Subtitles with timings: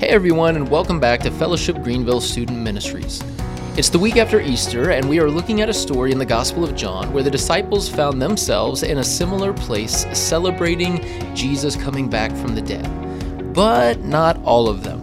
[0.00, 3.22] Hey everyone, and welcome back to Fellowship Greenville Student Ministries.
[3.76, 6.64] It's the week after Easter, and we are looking at a story in the Gospel
[6.64, 11.04] of John where the disciples found themselves in a similar place celebrating
[11.36, 13.52] Jesus coming back from the dead.
[13.52, 15.02] But not all of them.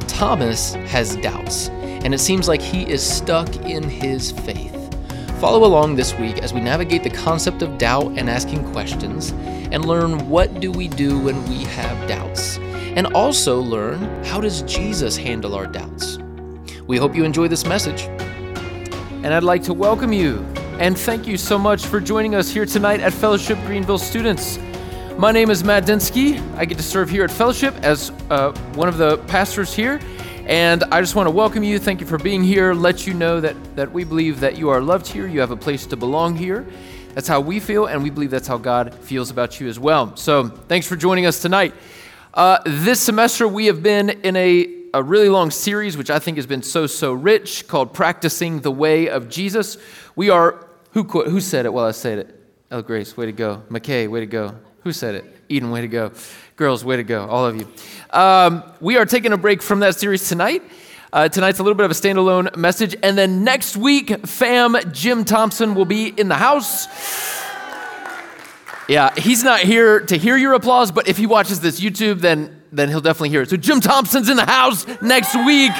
[0.00, 4.94] Thomas has doubts, and it seems like he is stuck in his faith.
[5.40, 9.30] Follow along this week as we navigate the concept of doubt and asking questions
[9.72, 12.58] and learn what do we do when we have doubts
[12.96, 16.18] and also learn how does Jesus handle our doubts.
[16.86, 18.02] We hope you enjoy this message.
[19.22, 20.44] And I'd like to welcome you
[20.78, 24.58] and thank you so much for joining us here tonight at Fellowship Greenville Students.
[25.18, 26.40] My name is Matt Densky.
[26.56, 30.00] I get to serve here at Fellowship as uh, one of the pastors here.
[30.46, 31.78] And I just want to welcome you.
[31.78, 32.74] Thank you for being here.
[32.74, 35.26] Let you know that, that we believe that you are loved here.
[35.26, 36.66] You have a place to belong here.
[37.14, 40.16] That's how we feel, and we believe that's how God feels about you as well.
[40.16, 41.72] So thanks for joining us tonight.
[42.34, 46.36] Uh, this semester, we have been in a, a really long series, which I think
[46.36, 49.78] has been so, so rich, called Practicing the Way of Jesus.
[50.16, 51.72] We are, who, who said it?
[51.72, 52.40] Well, I said it.
[52.72, 53.62] Oh, Grace, way to go.
[53.70, 54.56] McKay, way to go.
[54.82, 55.24] Who said it?
[55.48, 56.10] Eden, way to go.
[56.56, 57.24] Girls, way to go.
[57.24, 57.68] All of you.
[58.10, 60.64] Um, we are taking a break from that series tonight.
[61.12, 62.96] Uh, tonight's a little bit of a standalone message.
[63.04, 66.88] And then next week, fam, Jim Thompson will be in the house.
[68.86, 72.62] Yeah, he's not here to hear your applause, but if he watches this YouTube, then,
[72.70, 73.48] then he'll definitely hear it.
[73.48, 75.72] So Jim Thompson's in the house next week.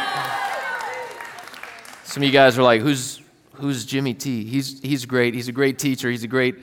[2.04, 3.20] Some of you guys are like, who's,
[3.54, 4.44] who's Jimmy T?
[4.44, 5.34] He's, he's great.
[5.34, 6.10] He's a great teacher.
[6.10, 6.56] He's a great,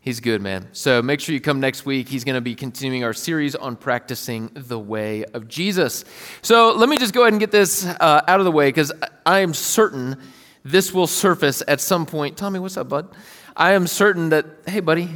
[0.00, 0.68] he's good, man.
[0.72, 2.08] So make sure you come next week.
[2.08, 6.04] He's going to be continuing our series on practicing the way of Jesus.
[6.42, 8.92] So let me just go ahead and get this uh, out of the way because
[9.24, 10.20] I am certain
[10.64, 12.36] this will surface at some point.
[12.36, 13.08] Tommy, what's up, bud?
[13.56, 15.08] I am certain that, hey, buddy,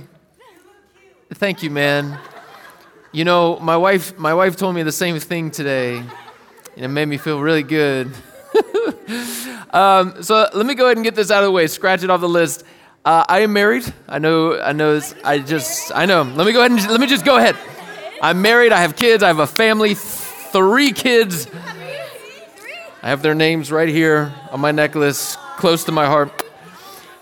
[1.34, 2.18] Thank you, man.
[3.12, 7.06] You know, my wife, my wife told me the same thing today, and it made
[7.06, 8.08] me feel really good.
[9.70, 11.68] um, so let me go ahead and get this out of the way.
[11.68, 12.64] Scratch it off the list.
[13.04, 13.84] Uh, I am married.
[14.08, 14.60] I know.
[14.60, 15.00] I know.
[15.24, 15.92] I just.
[15.94, 16.22] I know.
[16.22, 17.56] Let me go ahead and let me just go ahead.
[18.20, 18.72] I'm married.
[18.72, 19.22] I have kids.
[19.22, 19.94] I have a family.
[19.94, 21.46] Three kids.
[23.02, 26.42] I have their names right here on my necklace, close to my heart.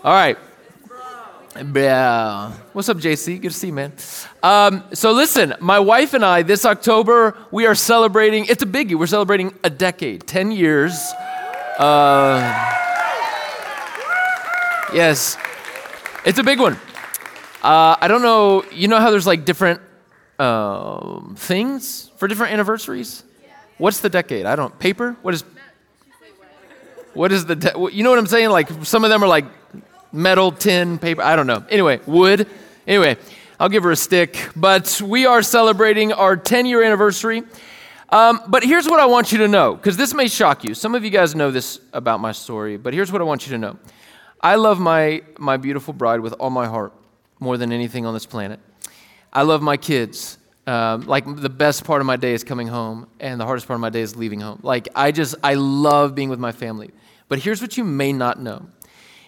[0.03, 0.37] All right.
[1.55, 2.51] Yeah.
[2.73, 3.41] What's up, JC?
[3.41, 3.93] Good to see you, man.
[4.43, 8.95] Um, so, listen, my wife and I, this October, we are celebrating, it's a biggie.
[8.95, 10.93] We're celebrating a decade, 10 years.
[11.79, 12.39] Uh,
[14.93, 15.37] yes,
[16.23, 16.73] it's a big one.
[17.63, 19.81] Uh, I don't know, you know how there's like different
[20.37, 23.23] um, things for different anniversaries?
[23.79, 24.45] What's the decade?
[24.45, 25.17] I don't, paper?
[25.23, 25.43] What is,
[27.13, 28.49] what is the, de- you know what I'm saying?
[28.49, 29.45] Like some of them are like
[30.11, 31.65] metal, tin, paper, I don't know.
[31.69, 32.47] Anyway, wood.
[32.87, 33.17] Anyway,
[33.59, 34.49] I'll give her a stick.
[34.55, 37.43] But we are celebrating our 10 year anniversary.
[38.11, 40.73] Um, but here's what I want you to know, because this may shock you.
[40.73, 43.51] Some of you guys know this about my story, but here's what I want you
[43.51, 43.77] to know.
[44.41, 46.93] I love my, my beautiful bride with all my heart,
[47.39, 48.59] more than anything on this planet.
[49.31, 50.39] I love my kids.
[50.65, 53.75] Um, like the best part of my day is coming home, and the hardest part
[53.75, 54.59] of my day is leaving home.
[54.63, 56.89] Like I just, I love being with my family.
[57.27, 58.67] But here's what you may not know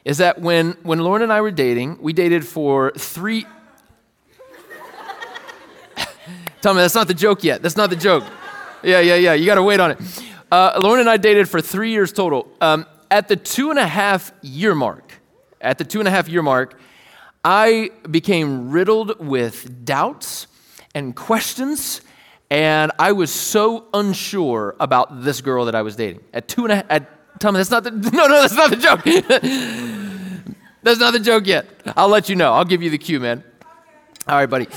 [0.04, 3.46] is that when, when Lauren and I were dating, we dated for three.
[6.62, 7.62] Tell me, that's not the joke yet.
[7.62, 8.24] That's not the joke.
[8.84, 9.34] Yeah, yeah, yeah.
[9.34, 10.00] You got to wait on it.
[10.52, 12.48] Uh, Lauren and I dated for three years total.
[12.60, 15.14] Um, at the two and a half year mark,
[15.60, 16.80] at the two and a half year mark,
[17.44, 20.48] I became riddled with doubts
[20.94, 22.02] and questions,
[22.50, 26.24] and I was so unsure about this girl that I was dating.
[26.34, 28.76] At two and a, at Tell me that's not the no no that's not the
[28.76, 29.04] joke.
[30.84, 31.66] that's not the joke yet.
[31.98, 32.54] I'll let you know.
[32.54, 33.44] I'll give you the cue, man.
[34.28, 34.68] All right, buddy.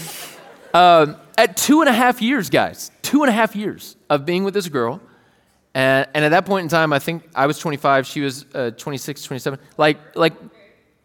[0.73, 4.45] Um, at two and a half years, guys, two and a half years of being
[4.45, 5.03] with this girl,
[5.75, 8.71] and, and at that point in time, I think I was 25, she was uh,
[8.71, 9.59] 26, 27.
[9.77, 10.33] Like, like,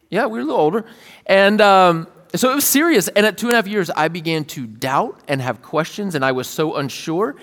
[0.09, 0.86] yeah, we were a little older,
[1.25, 3.09] and um, so it was serious.
[3.09, 6.24] And at two and a half years, I began to doubt and have questions, and
[6.24, 7.36] I was so unsure.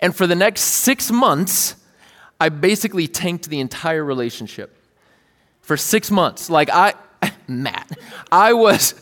[0.00, 1.76] And for the next six months,
[2.40, 4.74] I basically tanked the entire relationship
[5.60, 6.48] for six months.
[6.48, 6.94] Like, I,
[7.46, 7.98] Matt,
[8.32, 8.94] I was,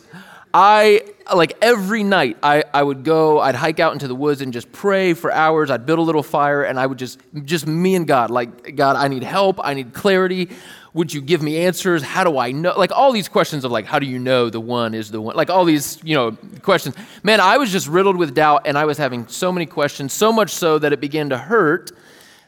[0.53, 1.03] I,
[1.33, 4.71] like every night, I, I would go, I'd hike out into the woods and just
[4.73, 5.71] pray for hours.
[5.71, 8.97] I'd build a little fire and I would just, just me and God, like, God,
[8.97, 9.59] I need help.
[9.63, 10.49] I need clarity.
[10.93, 12.03] Would you give me answers?
[12.03, 12.73] How do I know?
[12.75, 15.35] Like all these questions of like, how do you know the one is the one?
[15.35, 16.31] Like all these, you know,
[16.61, 16.95] questions.
[17.23, 20.33] Man, I was just riddled with doubt and I was having so many questions, so
[20.33, 21.91] much so that it began to hurt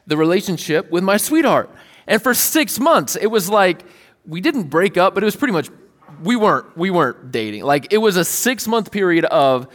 [0.08, 1.70] the relationship with my sweetheart.
[2.08, 3.84] And for six months, it was like
[4.26, 5.70] we didn't break up, but it was pretty much
[6.24, 7.64] we weren't we weren't dating.
[7.64, 9.68] Like it was a six month period of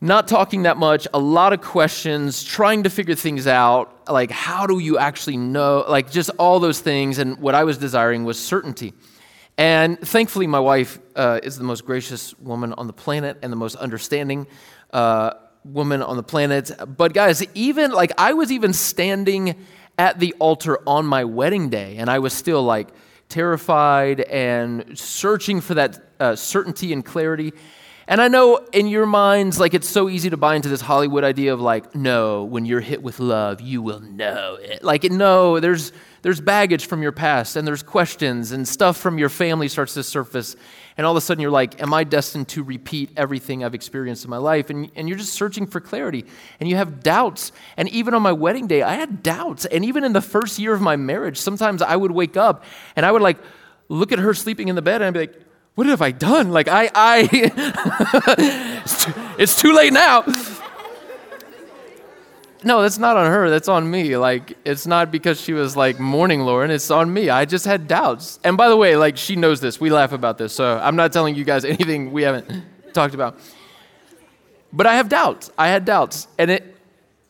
[0.00, 4.08] not talking that much, a lot of questions, trying to figure things out.
[4.08, 5.84] Like, how do you actually know?
[5.86, 7.18] Like, just all those things.
[7.18, 8.94] And what I was desiring was certainty.
[9.58, 13.56] And thankfully, my wife uh, is the most gracious woman on the planet and the
[13.56, 14.46] most understanding
[14.90, 15.32] uh,
[15.64, 16.70] woman on the planet.
[16.96, 19.56] But, guys, even like I was even standing
[19.98, 22.88] at the altar on my wedding day, and I was still like
[23.28, 27.52] terrified and searching for that uh, certainty and clarity.
[28.08, 31.22] And I know in your minds, like it's so easy to buy into this Hollywood
[31.22, 34.82] idea of like, no, when you're hit with love, you will know it.
[34.82, 35.92] Like, no, there's
[36.22, 40.02] there's baggage from your past, and there's questions and stuff from your family starts to
[40.02, 40.56] surface,
[41.00, 44.22] and all of a sudden you're like, am I destined to repeat everything I've experienced
[44.24, 44.68] in my life?
[44.68, 46.26] And and you're just searching for clarity,
[46.60, 47.52] and you have doubts.
[47.78, 49.64] And even on my wedding day, I had doubts.
[49.64, 52.64] And even in the first year of my marriage, sometimes I would wake up
[52.96, 53.38] and I would like
[53.88, 55.40] look at her sleeping in the bed, and I'd be like
[55.74, 56.50] what have I done?
[56.50, 57.28] Like, I, I,
[58.84, 60.24] it's, too, it's too late now.
[62.62, 63.48] No, that's not on her.
[63.48, 64.16] That's on me.
[64.16, 66.70] Like, it's not because she was like mourning Lauren.
[66.70, 67.30] It's on me.
[67.30, 68.38] I just had doubts.
[68.44, 69.80] And by the way, like, she knows this.
[69.80, 70.52] We laugh about this.
[70.52, 73.38] So I'm not telling you guys anything we haven't talked about.
[74.72, 75.50] But I have doubts.
[75.56, 76.28] I had doubts.
[76.38, 76.76] And it,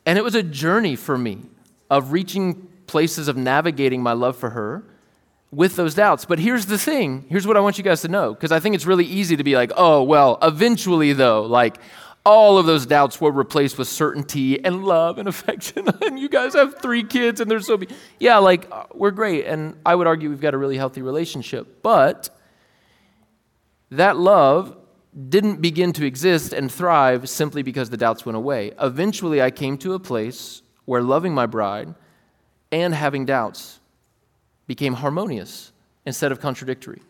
[0.05, 1.39] and it was a journey for me
[1.89, 4.83] of reaching places of navigating my love for her
[5.53, 6.25] with those doubts.
[6.25, 8.75] But here's the thing here's what I want you guys to know, because I think
[8.75, 11.79] it's really easy to be like, oh, well, eventually, though, like,
[12.25, 15.89] all of those doubts were replaced with certainty and love and affection.
[16.03, 17.89] and you guys have three kids and they're so, be-
[18.19, 19.47] yeah, like, uh, we're great.
[19.47, 21.83] And I would argue we've got a really healthy relationship.
[21.83, 22.31] But
[23.91, 24.77] that love
[25.29, 28.73] didn't begin to exist and thrive simply because the doubts went away.
[28.81, 31.95] Eventually, I came to a place where loving my bride
[32.71, 33.81] and having doubts
[34.67, 35.73] became harmonious
[36.07, 37.03] instead of contradictory.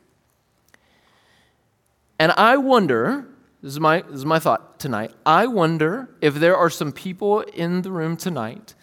[2.18, 3.26] And I wonder,
[3.62, 7.40] this is my, this is my thought tonight, I wonder if there are some people
[7.40, 8.74] in the room tonight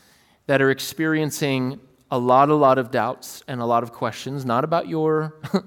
[0.45, 1.79] that are experiencing
[2.11, 5.33] a lot, a lot of doubts and a lot of questions, not about your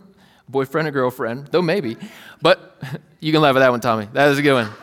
[0.48, 1.96] boyfriend or girlfriend, though maybe,
[2.40, 2.80] but
[3.20, 4.08] you can laugh at that one, Tommy.
[4.12, 4.70] That is a good one.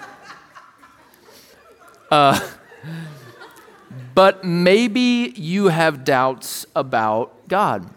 [2.09, 2.39] Uh,
[4.15, 7.89] but maybe you have doubts about God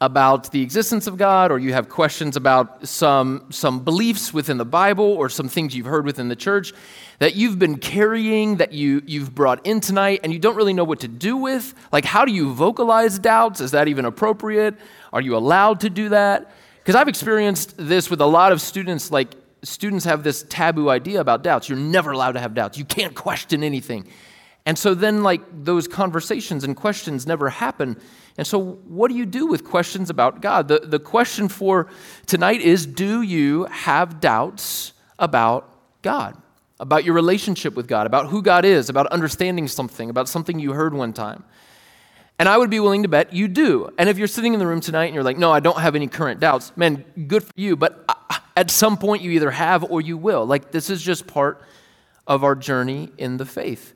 [0.00, 4.64] about the existence of God, or you have questions about some, some beliefs within the
[4.64, 6.72] Bible or some things you've heard within the church
[7.18, 10.84] that you've been carrying, that you, you've brought in tonight, and you don't really know
[10.84, 11.74] what to do with.
[11.90, 13.60] Like, how do you vocalize doubts?
[13.60, 14.76] Is that even appropriate?
[15.12, 16.52] Are you allowed to do that?
[16.78, 19.10] Because I've experienced this with a lot of students.
[19.10, 19.34] Like,
[19.64, 21.68] students have this taboo idea about doubts.
[21.68, 24.06] You're never allowed to have doubts, you can't question anything.
[24.64, 27.96] And so then, like, those conversations and questions never happen.
[28.38, 30.68] And so, what do you do with questions about God?
[30.68, 31.88] The, the question for
[32.24, 35.68] tonight is Do you have doubts about
[36.02, 36.40] God,
[36.78, 40.72] about your relationship with God, about who God is, about understanding something, about something you
[40.72, 41.42] heard one time?
[42.38, 43.90] And I would be willing to bet you do.
[43.98, 45.96] And if you're sitting in the room tonight and you're like, no, I don't have
[45.96, 47.74] any current doubts, man, good for you.
[47.74, 50.46] But uh, at some point, you either have or you will.
[50.46, 51.60] Like, this is just part
[52.28, 53.94] of our journey in the faith.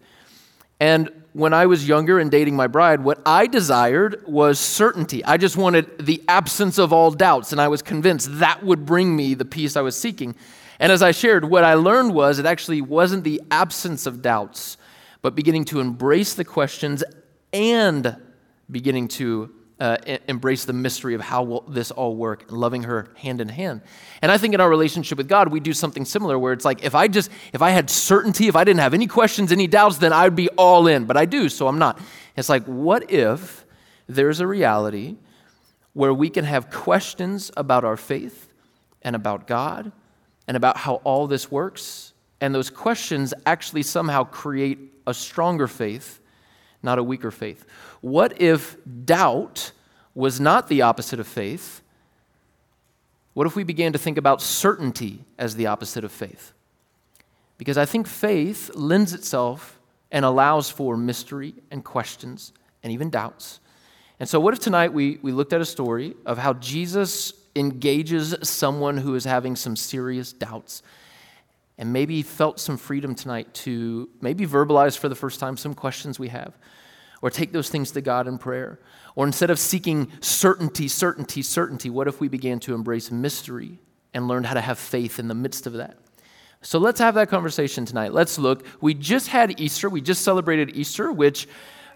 [0.83, 5.25] And when I was younger and dating my bride, what I desired was certainty.
[5.25, 9.15] I just wanted the absence of all doubts, and I was convinced that would bring
[9.15, 10.35] me the peace I was seeking.
[10.81, 14.77] And as I shared, what I learned was it actually wasn't the absence of doubts,
[15.23, 17.05] but beginning to embrace the questions
[17.53, 18.17] and
[18.69, 19.97] beginning to uh,
[20.29, 23.81] embrace the mystery of how will this all work loving her hand in hand.
[24.23, 26.85] And i think in our relationship with god we do something similar where it's like
[26.85, 29.99] if i just if i had certainty if i didn't have any questions any doubts
[29.99, 31.05] then i'd be all in.
[31.05, 31.99] But i do so i'm not.
[32.37, 33.67] It's like what if
[34.07, 35.17] there's a reality
[35.95, 38.49] where we can have questions about our faith
[39.03, 39.91] and about god
[40.47, 42.13] and about how all this works?
[42.41, 46.21] And those questions actually somehow create a stronger faith
[46.83, 47.65] not a weaker faith
[48.03, 49.73] what if doubt
[50.15, 51.81] was not the opposite of faith?
[53.33, 56.53] What if we began to think about certainty as the opposite of faith?
[57.57, 59.79] Because I think faith lends itself
[60.11, 63.61] and allows for mystery and questions and even doubts.
[64.21, 68.35] And so, what if tonight we, we looked at a story of how Jesus engages
[68.43, 70.83] someone who is having some serious doubts
[71.79, 76.19] and maybe felt some freedom tonight to maybe verbalize for the first time some questions
[76.19, 76.57] we have?
[77.23, 78.81] Or take those things to God in prayer.
[79.15, 83.79] Or instead of seeking certainty, certainty, certainty, what if we began to embrace mystery
[84.13, 85.97] and learn how to have faith in the midst of that?
[86.61, 88.13] So let's have that conversation tonight.
[88.13, 88.67] Let's look.
[88.81, 89.89] We just had Easter.
[89.89, 91.49] We just celebrated Easter, which,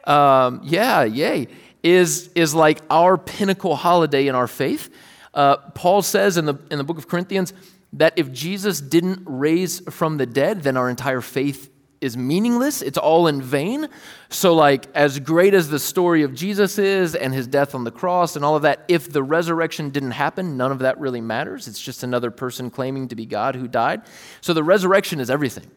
[0.04, 1.49] um, yeah, yay,
[1.83, 4.90] is, is like our pinnacle holiday in our faith.
[5.35, 7.52] Uh, Paul says in the, in the book of Corinthians,
[7.92, 12.83] that if Jesus didn't raise from the dead, then our entire faith is meaningless.
[12.83, 13.88] It's all in vain.
[14.29, 17.91] So, like, as great as the story of Jesus is and his death on the
[17.91, 21.69] cross and all of that, if the resurrection didn't happen, none of that really matters.
[21.69, 24.03] It's just another person claiming to be God who died.
[24.41, 25.71] So, the resurrection is everything.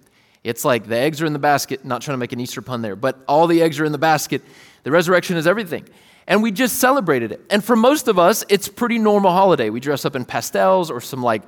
[0.43, 2.81] It's like the eggs are in the basket, not trying to make an Easter pun
[2.81, 4.41] there, but all the eggs are in the basket.
[4.83, 5.88] The resurrection is everything.
[6.27, 7.41] And we just celebrated it.
[7.49, 9.69] And for most of us, it's pretty normal holiday.
[9.69, 11.41] We dress up in pastels or some like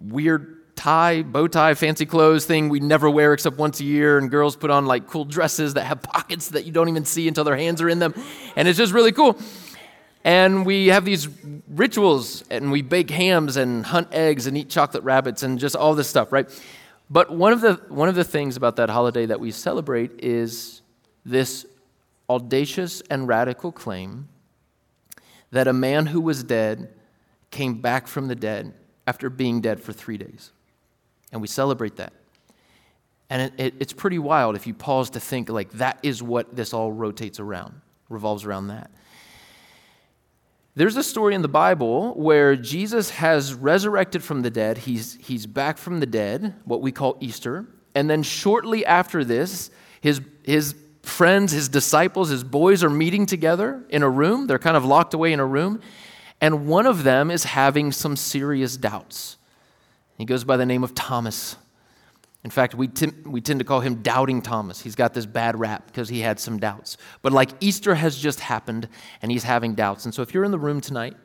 [0.00, 4.18] weird tie, bow tie, fancy clothes thing we never wear except once a year.
[4.18, 7.26] And girls put on like cool dresses that have pockets that you don't even see
[7.26, 8.14] until their hands are in them.
[8.54, 9.38] And it's just really cool.
[10.22, 11.28] And we have these
[11.68, 15.94] rituals and we bake hams and hunt eggs and eat chocolate rabbits and just all
[15.94, 16.48] this stuff, right?
[17.08, 20.82] But one of the, one of the things about that holiday that we celebrate is
[21.24, 21.64] this
[22.28, 24.28] audacious and radical claim
[25.52, 26.92] that a man who was dead
[27.52, 28.74] came back from the dead
[29.06, 30.50] after being dead for three days
[31.36, 32.14] and we celebrate that.
[33.28, 36.56] And it, it, it's pretty wild if you pause to think like that is what
[36.56, 38.90] this all rotates around, revolves around that.
[40.76, 44.78] There's a story in the Bible where Jesus has resurrected from the dead.
[44.78, 47.66] He's, he's back from the dead, what we call Easter.
[47.94, 53.84] And then shortly after this, his, his friends, his disciples, his boys are meeting together
[53.90, 54.46] in a room.
[54.46, 55.82] They're kind of locked away in a room.
[56.40, 59.36] And one of them is having some serious doubts.
[60.18, 61.56] He goes by the name of Thomas.
[62.46, 64.80] In fact, we, t- we tend to call him Doubting Thomas.
[64.80, 66.96] He's got this bad rap because he had some doubts.
[67.20, 68.88] But like Easter has just happened
[69.20, 70.04] and he's having doubts.
[70.04, 71.16] And so if you're in the room tonight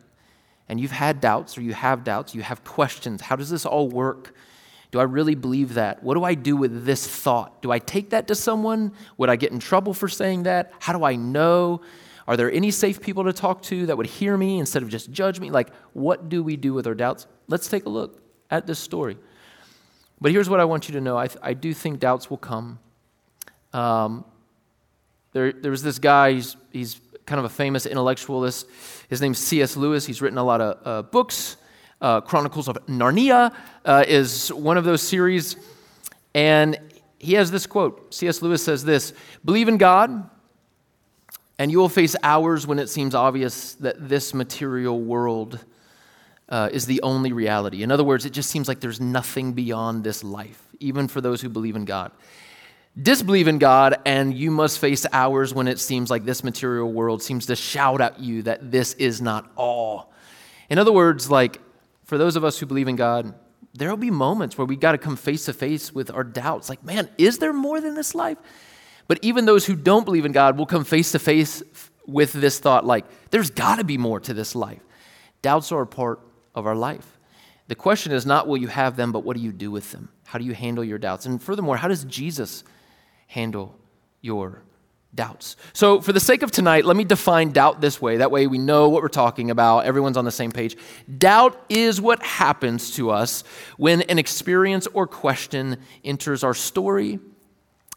[0.68, 3.88] and you've had doubts or you have doubts, you have questions how does this all
[3.88, 4.34] work?
[4.90, 6.04] Do I really believe that?
[6.04, 7.62] What do I do with this thought?
[7.62, 8.92] Do I take that to someone?
[9.18, 10.74] Would I get in trouble for saying that?
[10.80, 11.82] How do I know?
[12.28, 15.12] Are there any safe people to talk to that would hear me instead of just
[15.12, 15.50] judge me?
[15.50, 17.28] Like, what do we do with our doubts?
[17.48, 18.21] Let's take a look
[18.52, 19.18] at this story.
[20.20, 22.78] But here's what I want you to know I, I do think doubts will come.
[23.74, 24.26] Um,
[25.32, 28.68] there, there was this guy, he's, he's kind of a famous intellectualist.
[29.10, 29.78] His name's C.S.
[29.78, 30.06] Lewis.
[30.06, 31.58] He's written a lot of uh, books.
[32.02, 33.56] Uh, Chronicles of Narnia
[33.86, 35.56] uh, is one of those series.
[36.34, 36.78] And
[37.18, 38.42] he has this quote C.S.
[38.42, 39.14] Lewis says this
[39.46, 40.30] Believe in God,
[41.58, 45.64] and you will face hours when it seems obvious that this material world
[46.52, 47.82] uh, is the only reality.
[47.82, 51.42] In other words, it just seems like there's nothing beyond this life, even for those
[51.42, 52.12] who believe in God.
[53.02, 57.24] Disbelieve in God, and you must face hours when it seems like this material world
[57.24, 60.12] seems to shout at you that this is not all.
[60.70, 61.62] In other words, like
[62.04, 63.34] for those of us who believe in God,
[63.74, 66.68] there will be moments where we got to come face to face with our doubts.
[66.68, 68.38] Like, man, is there more than this life?
[69.08, 71.64] But even those who don't believe in God will come face to face
[72.06, 74.82] with this thought like, there's got to be more to this life.
[75.42, 76.20] Doubts are a part
[76.56, 77.18] of our life.
[77.68, 80.10] The question is not will you have them, but what do you do with them?
[80.26, 81.26] How do you handle your doubts?
[81.26, 82.64] And furthermore, how does Jesus
[83.28, 83.76] handle
[84.22, 84.64] your
[85.14, 85.56] doubts?
[85.74, 88.18] So, for the sake of tonight, let me define doubt this way.
[88.18, 89.86] That way we know what we're talking about.
[89.86, 90.78] Everyone's on the same page.
[91.18, 93.44] Doubt is what happens to us
[93.78, 97.20] when an experience or question enters our story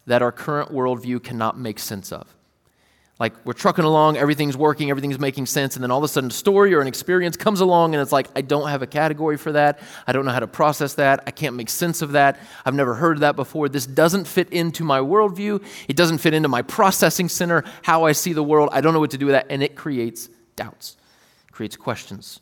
[0.07, 2.34] that our current worldview cannot make sense of.
[3.21, 6.31] Like we're trucking along, everything's working, everything's making sense, and then all of a sudden
[6.31, 9.37] a story or an experience comes along and it's like, I don't have a category
[9.37, 9.79] for that.
[10.05, 11.23] I don't know how to process that.
[11.25, 12.41] I can't make sense of that.
[12.65, 13.69] I've never heard of that before.
[13.69, 15.65] This doesn't fit into my worldview.
[15.87, 18.71] It doesn't fit into my processing center, how I see the world.
[18.73, 19.47] I don't know what to do with that.
[19.49, 20.97] And it creates doubts,
[21.49, 22.41] it creates questions.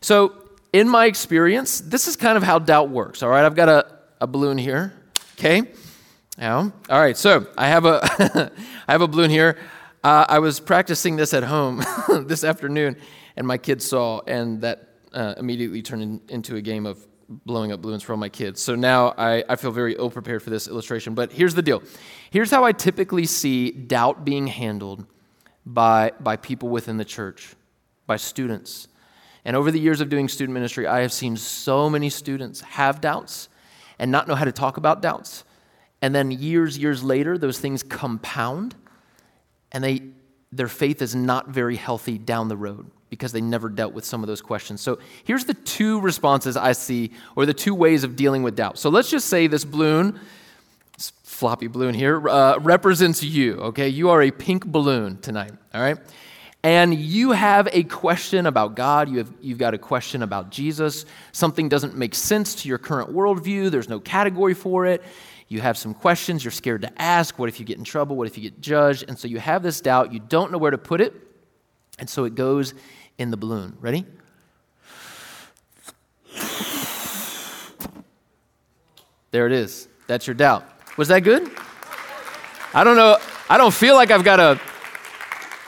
[0.00, 0.34] So,
[0.72, 3.22] in my experience, this is kind of how doubt works.
[3.22, 3.86] All right, I've got a,
[4.20, 4.92] a balloon here.
[5.38, 5.62] Okay.
[6.36, 8.00] Now, all right, so I have a
[8.88, 9.56] I have a balloon here.
[10.04, 11.82] Uh, I was practicing this at home
[12.26, 12.98] this afternoon,
[13.36, 17.72] and my kids saw, and that uh, immediately turned in, into a game of blowing
[17.72, 18.60] up balloons for all my kids.
[18.60, 21.14] So now I, I feel very ill prepared for this illustration.
[21.14, 21.82] But here's the deal
[22.30, 25.06] here's how I typically see doubt being handled
[25.64, 27.54] by, by people within the church,
[28.06, 28.88] by students.
[29.46, 33.00] And over the years of doing student ministry, I have seen so many students have
[33.00, 33.48] doubts
[33.98, 35.44] and not know how to talk about doubts.
[36.02, 38.74] And then years, years later, those things compound
[39.74, 40.00] and they,
[40.52, 44.22] their faith is not very healthy down the road because they never dealt with some
[44.22, 44.80] of those questions.
[44.80, 48.78] So here's the two responses I see, or the two ways of dealing with doubt.
[48.78, 50.18] So let's just say this balloon,
[50.96, 53.88] this floppy balloon here, uh, represents you, okay?
[53.88, 55.98] You are a pink balloon tonight, all right?
[56.62, 61.04] And you have a question about God, you have, you've got a question about Jesus,
[61.32, 65.02] something doesn't make sense to your current worldview, there's no category for it
[65.48, 67.38] you have some questions, you're scared to ask.
[67.38, 68.16] What if you get in trouble?
[68.16, 69.04] What if you get judged?
[69.08, 71.14] And so you have this doubt, you don't know where to put it,
[71.98, 72.74] and so it goes
[73.18, 73.76] in the balloon.
[73.80, 74.04] Ready?
[79.30, 79.88] There it is.
[80.06, 80.64] That's your doubt.
[80.96, 81.50] Was that good?
[82.72, 83.18] I don't know.
[83.50, 84.60] I don't feel like I've got a.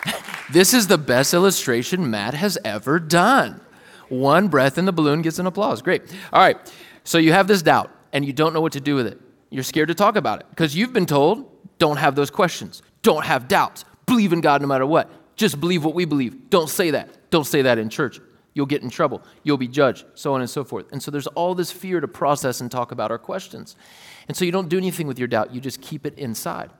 [0.52, 3.60] this is the best illustration Matt has ever done.
[4.08, 5.82] One breath in the balloon gets an applause.
[5.82, 6.02] Great.
[6.32, 6.56] All right.
[7.02, 9.20] So you have this doubt and you don't know what to do with it.
[9.50, 13.24] You're scared to talk about it because you've been told don't have those questions, don't
[13.24, 15.10] have doubts, believe in God no matter what.
[15.36, 16.48] Just believe what we believe.
[16.48, 17.30] Don't say that.
[17.30, 18.20] Don't say that in church.
[18.54, 19.22] You'll get in trouble.
[19.42, 20.90] You'll be judged, so on and so forth.
[20.90, 23.76] And so there's all this fear to process and talk about our questions.
[24.28, 26.70] And so you don't do anything with your doubt, you just keep it inside.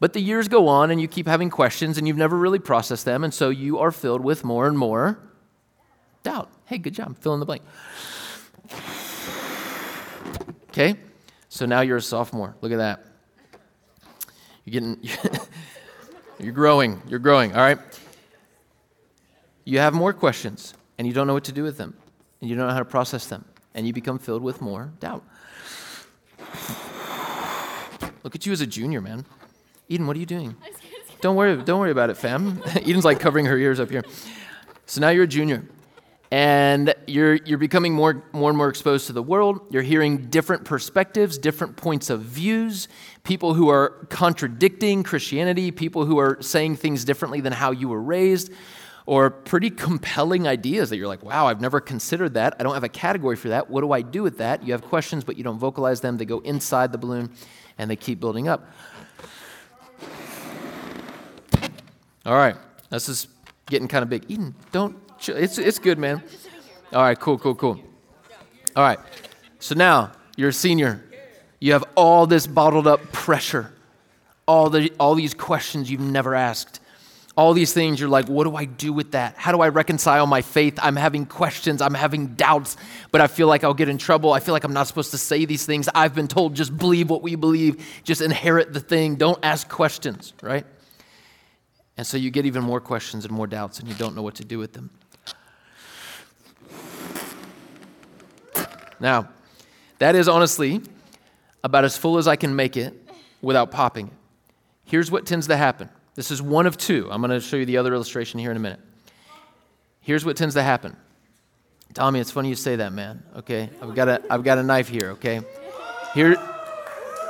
[0.00, 3.04] But the years go on and you keep having questions and you've never really processed
[3.04, 3.24] them.
[3.24, 5.18] And so you are filled with more and more
[6.22, 6.50] doubt.
[6.64, 7.16] Hey, good job.
[7.18, 7.62] Fill in the blank.
[10.70, 10.96] Okay?
[11.56, 12.54] So now you're a sophomore.
[12.60, 13.02] Look at that.
[14.66, 14.98] You're getting,
[16.38, 17.00] you're growing.
[17.08, 17.54] You're growing.
[17.54, 17.78] All right?
[19.64, 21.96] You have more questions and you don't know what to do with them,
[22.42, 25.24] and you don't know how to process them, and you become filled with more doubt.
[28.22, 29.24] Look at you as a junior, man.
[29.88, 30.56] Eden, what are you doing?
[31.22, 32.62] Don't worry, don't worry about it, fam.
[32.76, 34.04] Eden's like covering her ears up here.
[34.84, 35.64] So now you're a junior.
[36.30, 39.60] And you're, you're becoming more, more and more exposed to the world.
[39.70, 42.88] You're hearing different perspectives, different points of views,
[43.22, 48.02] people who are contradicting Christianity, people who are saying things differently than how you were
[48.02, 48.52] raised
[49.06, 52.56] or pretty compelling ideas that you're like, wow, I've never considered that.
[52.58, 53.70] I don't have a category for that.
[53.70, 54.66] What do I do with that?
[54.66, 56.16] You have questions, but you don't vocalize them.
[56.16, 57.30] They go inside the balloon
[57.78, 58.68] and they keep building up.
[62.26, 62.56] All right,
[62.90, 63.28] this is
[63.66, 64.24] getting kind of big.
[64.28, 66.22] Eden, don't, it's, it's good, man.
[66.92, 67.80] All right, cool, cool, cool.
[68.74, 68.98] All right,
[69.58, 71.02] so now you're a senior.
[71.60, 73.72] You have all this bottled up pressure,
[74.46, 76.80] all, the, all these questions you've never asked
[77.36, 79.34] all these things, you're like, what do I do with that?
[79.36, 80.78] How do I reconcile my faith?
[80.82, 82.78] I'm having questions, I'm having doubts,
[83.10, 84.32] but I feel like I'll get in trouble.
[84.32, 85.86] I feel like I'm not supposed to say these things.
[85.94, 90.32] I've been told just believe what we believe, just inherit the thing, don't ask questions,
[90.42, 90.64] right?
[91.98, 94.36] And so you get even more questions and more doubts, and you don't know what
[94.36, 94.90] to do with them.
[99.00, 99.28] Now,
[99.98, 100.80] that is honestly
[101.64, 102.94] about as full as I can make it
[103.42, 104.12] without popping it.
[104.84, 107.08] Here's what tends to happen this is one of two.
[107.10, 108.80] I'm going to show you the other illustration here in a minute.
[110.00, 110.96] Here's what tends to happen.
[111.92, 113.22] Tommy, it's funny you say that, man.
[113.36, 115.10] Okay, I've got a, I've got a knife here.
[115.12, 115.40] Okay,
[116.14, 116.32] here.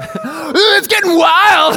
[0.01, 1.77] it's getting wild.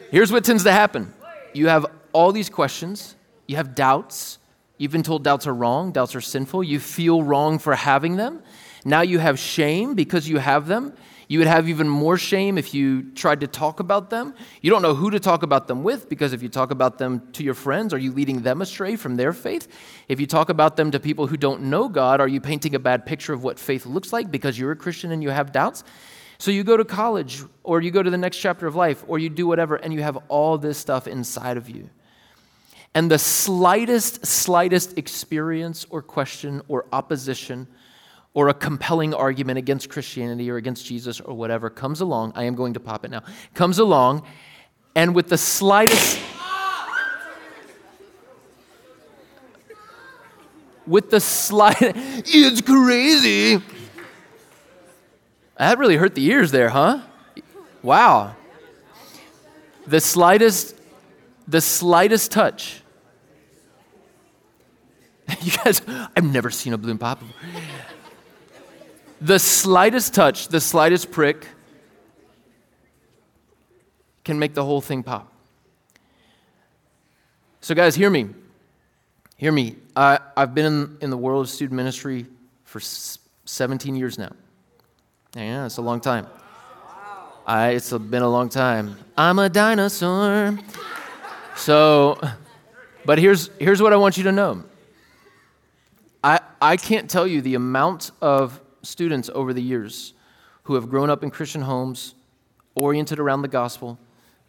[0.10, 1.12] Here's what tends to happen.
[1.52, 3.16] You have all these questions.
[3.46, 4.38] You have doubts.
[4.80, 5.92] You've been told doubts are wrong.
[5.92, 6.64] Doubts are sinful.
[6.64, 8.42] You feel wrong for having them.
[8.82, 10.94] Now you have shame because you have them.
[11.28, 14.32] You would have even more shame if you tried to talk about them.
[14.62, 17.30] You don't know who to talk about them with because if you talk about them
[17.32, 19.68] to your friends, are you leading them astray from their faith?
[20.08, 22.78] If you talk about them to people who don't know God, are you painting a
[22.78, 25.84] bad picture of what faith looks like because you're a Christian and you have doubts?
[26.38, 29.18] So you go to college or you go to the next chapter of life or
[29.18, 31.90] you do whatever and you have all this stuff inside of you.
[32.94, 37.68] And the slightest, slightest experience or question or opposition
[38.34, 42.54] or a compelling argument against Christianity or against Jesus or whatever comes along, I am
[42.54, 43.22] going to pop it now,
[43.54, 44.22] comes along,
[44.94, 46.20] and with the slightest.
[50.86, 51.94] with the slightest.
[52.34, 53.62] It's crazy.
[55.56, 57.02] That really hurt the ears there, huh?
[57.82, 58.34] Wow.
[59.86, 60.74] The slightest,
[61.50, 62.82] the slightest touch.
[65.42, 67.22] You guys, I've never seen a balloon pop.
[69.20, 71.46] The slightest touch, the slightest prick
[74.24, 75.32] can make the whole thing pop.
[77.60, 78.30] So, guys, hear me.
[79.36, 79.76] Hear me.
[79.94, 82.26] I, I've been in, in the world of student ministry
[82.64, 84.32] for 17 years now.
[85.36, 86.26] Yeah, it's a long time.
[87.46, 88.96] I, it's been a long time.
[89.16, 90.58] I'm a dinosaur.
[91.60, 92.18] So,
[93.04, 94.64] but here's, here's what I want you to know.
[96.24, 100.14] I, I can't tell you the amount of students over the years
[100.62, 102.14] who have grown up in Christian homes,
[102.74, 103.98] oriented around the gospel,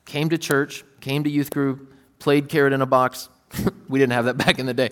[0.05, 3.27] came to church, came to youth group, played carrot in a box.
[3.89, 4.91] we didn't have that back in the day.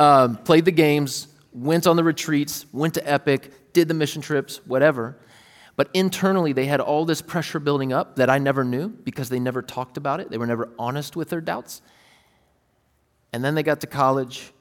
[0.00, 4.66] Um, played the games, went on the retreats, went to Epic, did the mission trips,
[4.66, 5.16] whatever.
[5.74, 9.40] But internally, they had all this pressure building up that I never knew because they
[9.40, 10.30] never talked about it.
[10.30, 11.80] They were never honest with their doubts.
[13.32, 14.52] And then they got to college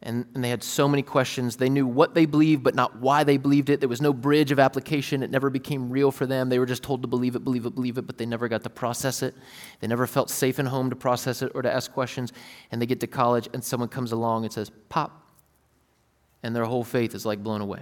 [0.00, 1.56] and, and, they had so many questions.
[1.56, 3.80] They knew what they believed, but not why they believed it.
[3.80, 5.24] There was no bridge of application.
[5.24, 6.48] It never became real for them.
[6.48, 8.62] They were just told to believe it, believe it, believe it, but they never got
[8.62, 9.34] to process it.
[9.80, 12.32] They never felt safe in home to process it or to ask questions.
[12.70, 15.26] And they get to college, and someone comes along and says, Pop.
[16.44, 17.80] And their whole faith is like blown away.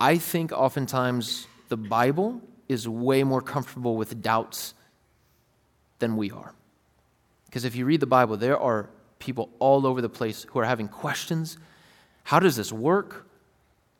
[0.00, 4.74] I think oftentimes the Bible is way more comfortable with doubts
[5.98, 6.54] than we are.
[7.46, 10.64] Because if you read the Bible, there are people all over the place who are
[10.64, 11.58] having questions.
[12.24, 13.26] How does this work?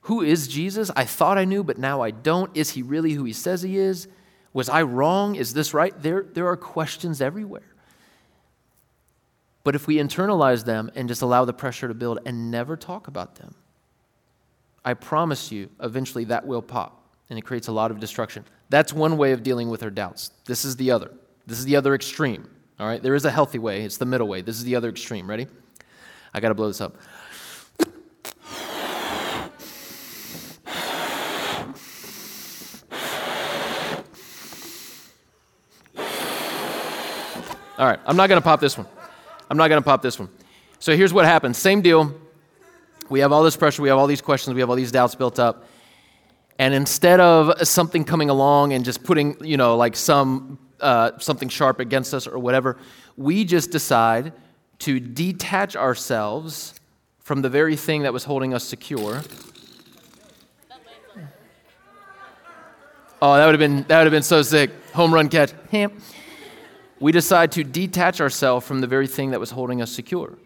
[0.02, 0.90] Who is Jesus?
[0.94, 2.56] I thought I knew, but now I don't.
[2.56, 4.06] Is he really who he says he is?
[4.52, 5.34] Was I wrong?
[5.34, 5.94] Is this right?
[6.00, 7.74] There, there are questions everywhere.
[9.64, 13.08] But if we internalize them and just allow the pressure to build and never talk
[13.08, 13.54] about them,
[14.88, 18.46] I promise you, eventually that will pop and it creates a lot of destruction.
[18.70, 20.30] That's one way of dealing with our doubts.
[20.46, 21.10] This is the other.
[21.46, 22.48] This is the other extreme.
[22.80, 23.02] All right?
[23.02, 24.40] There is a healthy way, it's the middle way.
[24.40, 25.28] This is the other extreme.
[25.28, 25.46] Ready?
[26.32, 26.96] I got to blow this up.
[37.76, 38.86] All right, I'm not going to pop this one.
[39.50, 40.30] I'm not going to pop this one.
[40.78, 42.14] So here's what happens same deal.
[43.08, 45.14] We have all this pressure, we have all these questions, we have all these doubts
[45.14, 45.64] built up.
[46.58, 51.48] And instead of something coming along and just putting, you know, like some uh, something
[51.48, 52.76] sharp against us or whatever,
[53.16, 54.32] we just decide
[54.80, 56.74] to detach ourselves
[57.20, 59.22] from the very thing that was holding us secure.
[63.20, 64.70] Oh, that would have been that would have been so sick.
[64.94, 65.52] Home run catch.
[67.00, 70.36] We decide to detach ourselves from the very thing that was holding us secure.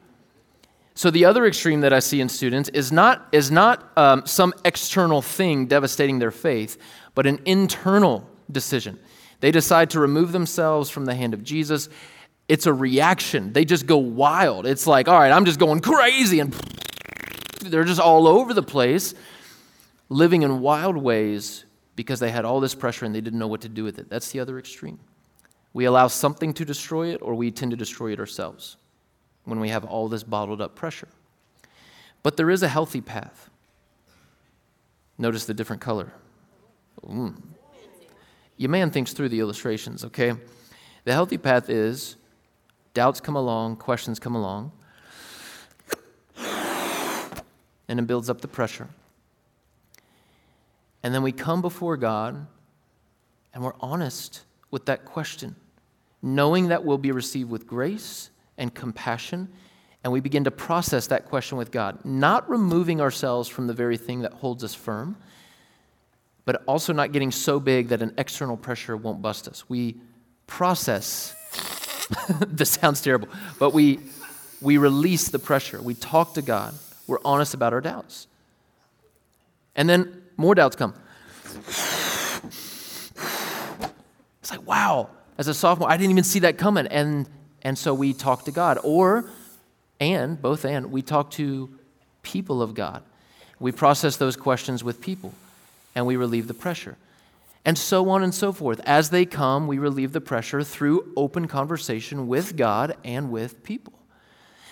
[0.94, 4.52] So the other extreme that I see in students is not, is not um, some
[4.64, 6.76] external thing devastating their faith,
[7.14, 8.98] but an internal decision.
[9.40, 11.88] They decide to remove themselves from the hand of Jesus.
[12.46, 13.52] It's a reaction.
[13.52, 14.66] They just go wild.
[14.66, 16.40] It's like, all right, I'm just going crazy.
[16.40, 16.52] And
[17.62, 19.14] they're just all over the place,
[20.10, 21.64] living in wild ways
[21.96, 24.10] because they had all this pressure and they didn't know what to do with it.
[24.10, 24.98] That's the other extreme.
[25.72, 28.76] We allow something to destroy it, or we tend to destroy it ourselves
[29.44, 31.08] when we have all this bottled up pressure.
[32.22, 33.50] But there is a healthy path.
[35.18, 36.12] Notice the different color.
[37.04, 37.40] Mm.
[38.56, 40.34] Your man thinks through the illustrations, okay?
[41.04, 42.16] The healthy path is
[42.94, 44.72] doubts come along, questions come along,
[47.88, 48.88] and it builds up the pressure.
[51.02, 52.46] And then we come before God
[53.52, 55.56] and we're honest with that question
[56.22, 59.48] knowing that we'll be received with grace and compassion,
[60.04, 63.96] and we begin to process that question with God, not removing ourselves from the very
[63.96, 65.16] thing that holds us firm,
[66.44, 69.68] but also not getting so big that an external pressure won't bust us.
[69.68, 69.96] We
[70.46, 71.34] process,
[72.46, 74.00] this sounds terrible, but we,
[74.60, 75.80] we release the pressure.
[75.80, 76.74] We talk to God.
[77.06, 78.26] We're honest about our doubts.
[79.76, 80.94] And then more doubts come.
[84.40, 86.88] It's like, wow, as a sophomore, I didn't even see that coming.
[86.88, 87.28] And,
[87.62, 88.78] and so we talk to God.
[88.82, 89.24] Or,
[90.00, 91.70] and, both and, we talk to
[92.22, 93.02] people of God.
[93.58, 95.32] We process those questions with people
[95.94, 96.96] and we relieve the pressure.
[97.64, 98.80] And so on and so forth.
[98.84, 103.92] As they come, we relieve the pressure through open conversation with God and with people.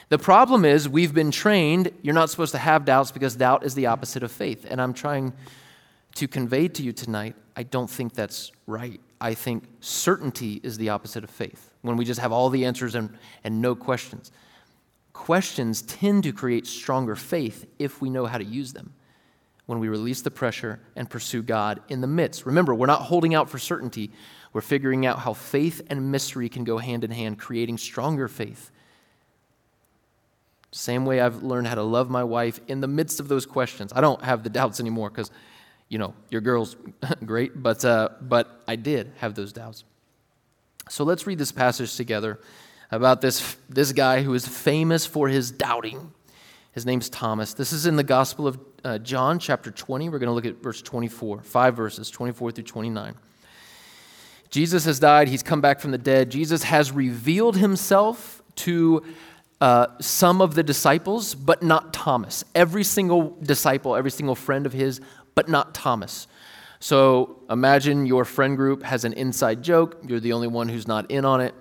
[0.08, 3.76] The problem is, we've been trained, you're not supposed to have doubts because doubt is
[3.76, 4.66] the opposite of faith.
[4.68, 5.32] And I'm trying
[6.16, 9.00] to convey to you tonight, I don't think that's right.
[9.20, 12.94] I think certainty is the opposite of faith, when we just have all the answers
[12.94, 14.30] and, and no questions.
[15.12, 18.92] Questions tend to create stronger faith if we know how to use them.
[19.66, 22.44] When we release the pressure and pursue God in the midst.
[22.44, 24.10] Remember, we're not holding out for certainty.
[24.52, 28.70] We're figuring out how faith and mystery can go hand in hand, creating stronger faith.
[30.72, 33.92] Same way I've learned how to love my wife in the midst of those questions.
[33.94, 35.30] I don't have the doubts anymore because
[35.90, 36.76] you know, your girl's
[37.26, 39.84] great, but, uh, but I did have those doubts.
[40.88, 42.40] So let's read this passage together
[42.90, 46.12] about this, this guy who is famous for his doubting.
[46.72, 47.54] His name's Thomas.
[47.54, 50.08] This is in the Gospel of uh, John, chapter 20.
[50.08, 53.14] We're going to look at verse 24, five verses, 24 through 29.
[54.50, 55.28] Jesus has died.
[55.28, 56.30] He's come back from the dead.
[56.30, 59.04] Jesus has revealed himself to
[59.60, 62.44] uh, some of the disciples, but not Thomas.
[62.54, 65.00] Every single disciple, every single friend of his
[65.34, 66.26] but not Thomas.
[66.80, 69.98] So imagine your friend group has an inside joke.
[70.06, 71.54] You're the only one who's not in on it.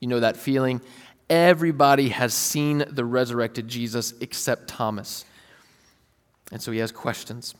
[0.00, 0.80] You know that feeling.
[1.28, 5.24] Everybody has seen the resurrected Jesus except Thomas.
[6.50, 7.54] And so he has questions.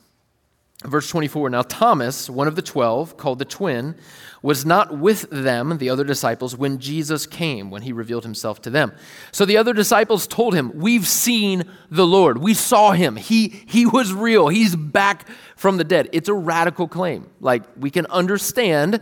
[0.83, 3.95] Verse 24 Now Thomas, one of the twelve, called the twin,
[4.41, 8.71] was not with them, the other disciples, when Jesus came, when he revealed himself to
[8.71, 8.91] them.
[9.31, 12.39] So the other disciples told him, We've seen the Lord.
[12.39, 13.15] We saw him.
[13.15, 14.47] He, he was real.
[14.47, 16.09] He's back from the dead.
[16.13, 17.29] It's a radical claim.
[17.39, 19.01] Like, we can understand.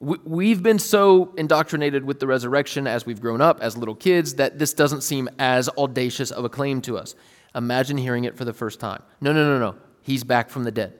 [0.00, 4.58] We've been so indoctrinated with the resurrection as we've grown up, as little kids, that
[4.58, 7.14] this doesn't seem as audacious of a claim to us.
[7.54, 9.02] Imagine hearing it for the first time.
[9.20, 9.78] No, no, no, no.
[10.06, 10.92] He's back from the dead.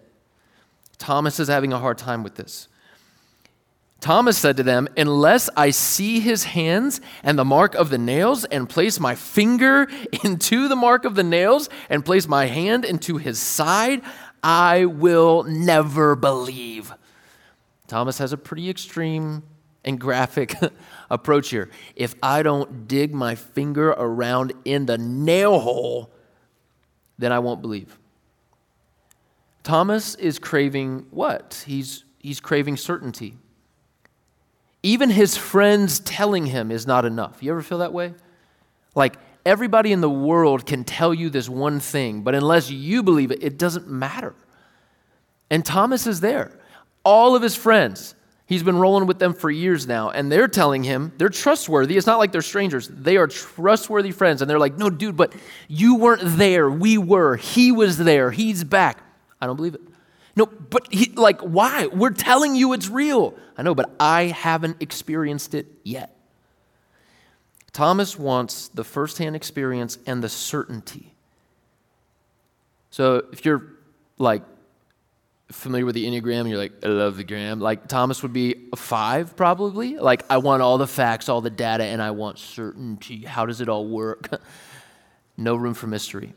[0.99, 2.67] Thomas is having a hard time with this.
[4.01, 8.45] Thomas said to them, Unless I see his hands and the mark of the nails,
[8.47, 9.87] and place my finger
[10.25, 14.03] into the mark of the nails, and place my hand into his side,
[14.43, 16.93] I will never believe.
[17.87, 19.45] Thomas has a pretty extreme
[19.85, 20.57] and graphic
[21.11, 21.71] approach here.
[21.95, 26.11] If I don't dig my finger around in the nail hole,
[27.19, 27.97] then I won't believe.
[29.67, 31.65] Thomas is craving what?
[31.67, 33.35] He's, he's craving certainty.
[34.85, 37.43] Even his friends telling him is not enough.
[37.43, 38.15] You ever feel that way?
[38.95, 43.33] Like everybody in the world can tell you this one thing, but unless you believe
[43.33, 44.37] it, it doesn't matter.
[45.51, 46.57] And Thomas is there.
[47.03, 48.15] All of his friends,
[48.47, 51.97] he's been rolling with them for years now, and they're telling him they're trustworthy.
[51.97, 54.43] It's not like they're strangers, they are trustworthy friends.
[54.43, 55.35] And they're like, no, dude, but
[55.67, 56.71] you weren't there.
[56.71, 57.35] We were.
[57.35, 58.31] He was there.
[58.31, 59.03] He's back.
[59.47, 59.81] I don't believe it.
[60.35, 61.87] No, but he, like, why?
[61.87, 63.35] We're telling you it's real.
[63.57, 66.15] I know, but I haven't experienced it yet.
[67.73, 71.15] Thomas wants the firsthand experience and the certainty.
[72.91, 73.63] So if you're
[74.19, 74.43] like
[75.53, 78.69] familiar with the Enneagram and you're like, I love the gram, like Thomas would be
[78.73, 79.97] a five probably.
[79.97, 83.25] Like, I want all the facts, all the data, and I want certainty.
[83.25, 84.29] How does it all work?
[85.37, 86.35] no room for mystery.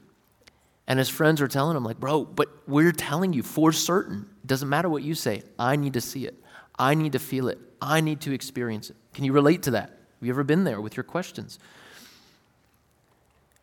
[0.89, 4.27] And his friends are telling him, like, bro, but we're telling you for certain.
[4.43, 5.43] It doesn't matter what you say.
[5.57, 6.35] I need to see it.
[6.77, 7.59] I need to feel it.
[7.79, 8.95] I need to experience it.
[9.13, 9.89] Can you relate to that?
[9.89, 11.59] Have you ever been there with your questions?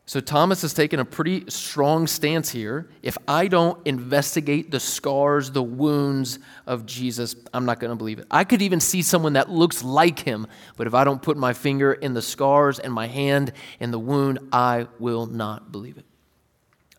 [0.09, 2.89] So Thomas has taken a pretty strong stance here.
[3.03, 8.21] If I don't investigate the scars, the wounds of Jesus, I'm not going to believe
[8.21, 8.27] it.
[8.31, 11.55] I could even see someone that looks like him, but if I don't put my
[11.55, 16.05] finger in the scars and my hand in the wound, I will not believe it.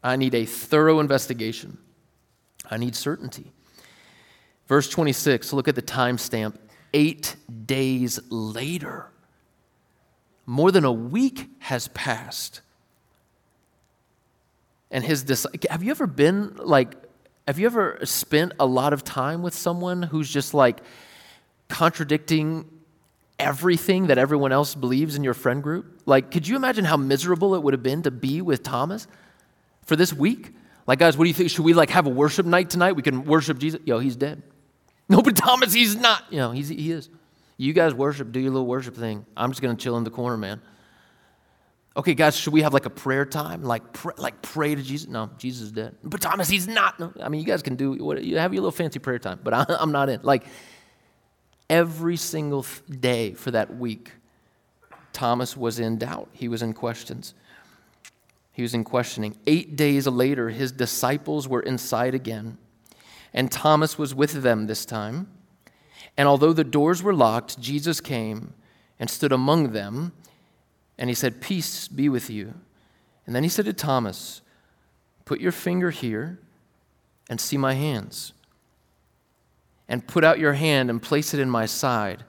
[0.08, 1.78] I need a thorough investigation.
[2.70, 3.52] I need certainty.
[4.67, 6.56] Verse 26, look at the timestamp.
[6.93, 9.12] Eight days later,
[10.46, 12.62] more than a week has passed.
[14.89, 16.96] And his have you ever been like,
[17.46, 20.80] have you ever spent a lot of time with someone who's just like
[21.67, 22.65] contradicting
[23.38, 26.02] everything that everyone else believes in your friend group?
[26.06, 29.08] Like, could you imagine how miserable it would have been to be with Thomas?
[29.88, 30.54] For this week?
[30.86, 31.50] Like, guys, what do you think?
[31.50, 32.93] Should we like have a worship night tonight?
[32.93, 33.82] We can worship Jesus.
[33.86, 34.43] Yo, he's dead.
[35.10, 36.26] No, but Thomas, he's not.
[36.30, 37.10] You know, he's, he is.
[37.56, 39.26] You guys worship, do your little worship thing.
[39.38, 40.60] I'm just going to chill in the corner, man.
[41.95, 43.63] Okay, guys, should we have like a prayer time?
[43.63, 45.08] Like, pray, like pray to Jesus?
[45.08, 45.95] No, Jesus is dead.
[46.04, 47.00] But Thomas, he's not.
[47.00, 47.13] No.
[47.21, 49.54] I mean, you guys can do what you have your little fancy prayer time, but
[49.54, 50.19] I, I'm not in.
[50.23, 50.43] Like
[51.69, 54.12] every single day for that week,
[55.13, 56.28] Thomas was in doubt.
[56.34, 57.34] He was in questions.
[58.58, 59.38] He was in questioning.
[59.46, 62.58] Eight days later, his disciples were inside again,
[63.32, 65.28] and Thomas was with them this time.
[66.17, 68.56] And although the doors were locked, Jesus came
[69.00, 70.12] and stood among them,
[70.98, 72.56] and he said, Peace be with you.
[73.28, 74.41] And then he said to Thomas,
[75.24, 76.39] Put your finger here
[77.30, 78.34] and see my hands,
[79.88, 82.24] and put out your hand and place it in my side.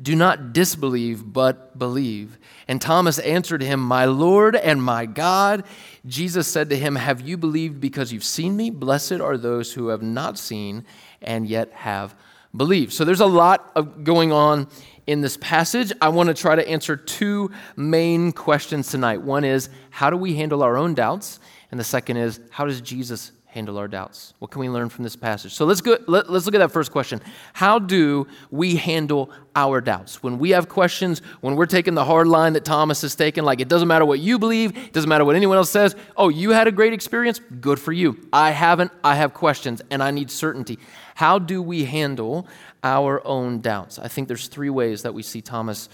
[0.00, 2.38] Do not disbelieve, but believe.
[2.68, 5.64] And Thomas answered him, My Lord and my God.
[6.06, 8.70] Jesus said to him, Have you believed because you've seen me?
[8.70, 10.84] Blessed are those who have not seen
[11.20, 12.14] and yet have
[12.56, 12.92] believed.
[12.92, 14.68] So there's a lot of going on
[15.08, 15.92] in this passage.
[16.00, 19.22] I want to try to answer two main questions tonight.
[19.22, 21.40] One is, How do we handle our own doubts?
[21.72, 24.34] And the second is, How does Jesus handle our doubts?
[24.38, 25.52] What can we learn from this passage?
[25.52, 27.20] So let's go let, us look at that first question.
[27.54, 30.22] How do we handle our doubts?
[30.22, 33.60] When we have questions, when we're taking the hard line that Thomas has taken, like
[33.60, 35.96] it doesn't matter what you believe, it doesn't matter what anyone else says.
[36.16, 37.40] Oh, you had a great experience?
[37.60, 38.28] Good for you.
[38.32, 38.92] I haven't.
[39.02, 40.78] I have questions and I need certainty.
[41.16, 42.46] How do we handle
[42.84, 43.98] our own doubts?
[43.98, 45.88] I think there's three ways that we see Thomas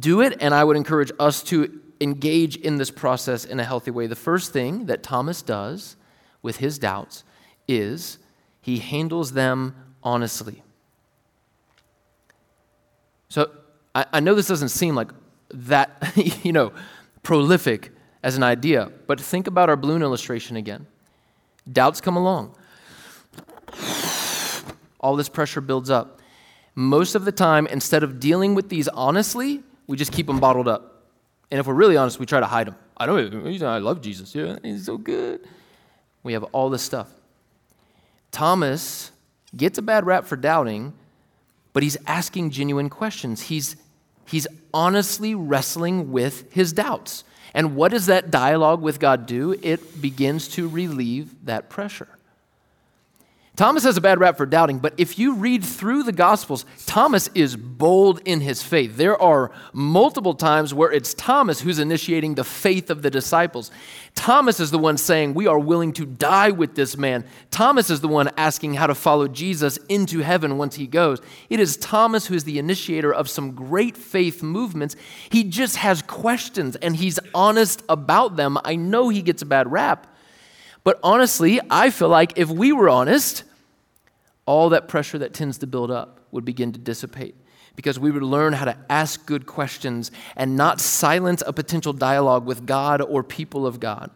[0.00, 3.92] do it, and I would encourage us to engage in this process in a healthy
[3.92, 4.08] way.
[4.08, 5.95] The first thing that Thomas does
[6.46, 7.24] with his doubts
[7.66, 8.18] is
[8.62, 10.62] he handles them honestly.
[13.28, 13.50] So
[13.92, 15.10] I, I know this doesn't seem like
[15.50, 16.12] that,
[16.44, 16.72] you know,
[17.24, 17.90] prolific
[18.22, 20.86] as an idea, but think about our balloon illustration again.
[21.70, 22.54] Doubts come along.
[25.00, 26.20] All this pressure builds up.
[26.76, 30.68] Most of the time, instead of dealing with these honestly, we just keep them bottled
[30.68, 31.02] up.
[31.50, 32.76] And if we're really honest, we try to hide them.
[32.96, 34.32] I know, I love Jesus.
[34.32, 35.40] Yeah, he's so good.
[36.26, 37.08] We have all this stuff.
[38.32, 39.12] Thomas
[39.56, 40.92] gets a bad rap for doubting,
[41.72, 43.42] but he's asking genuine questions.
[43.42, 43.76] He's,
[44.26, 47.22] he's honestly wrestling with his doubts.
[47.54, 49.52] And what does that dialogue with God do?
[49.62, 52.08] It begins to relieve that pressure.
[53.56, 57.30] Thomas has a bad rap for doubting, but if you read through the Gospels, Thomas
[57.34, 58.98] is bold in his faith.
[58.98, 63.70] There are multiple times where it's Thomas who's initiating the faith of the disciples.
[64.14, 67.24] Thomas is the one saying, We are willing to die with this man.
[67.50, 71.22] Thomas is the one asking how to follow Jesus into heaven once he goes.
[71.48, 74.96] It is Thomas who is the initiator of some great faith movements.
[75.30, 78.58] He just has questions and he's honest about them.
[78.66, 80.12] I know he gets a bad rap.
[80.84, 83.42] But honestly, I feel like if we were honest,
[84.46, 87.34] all that pressure that tends to build up would begin to dissipate
[87.74, 92.46] because we would learn how to ask good questions and not silence a potential dialogue
[92.46, 94.10] with God or people of God.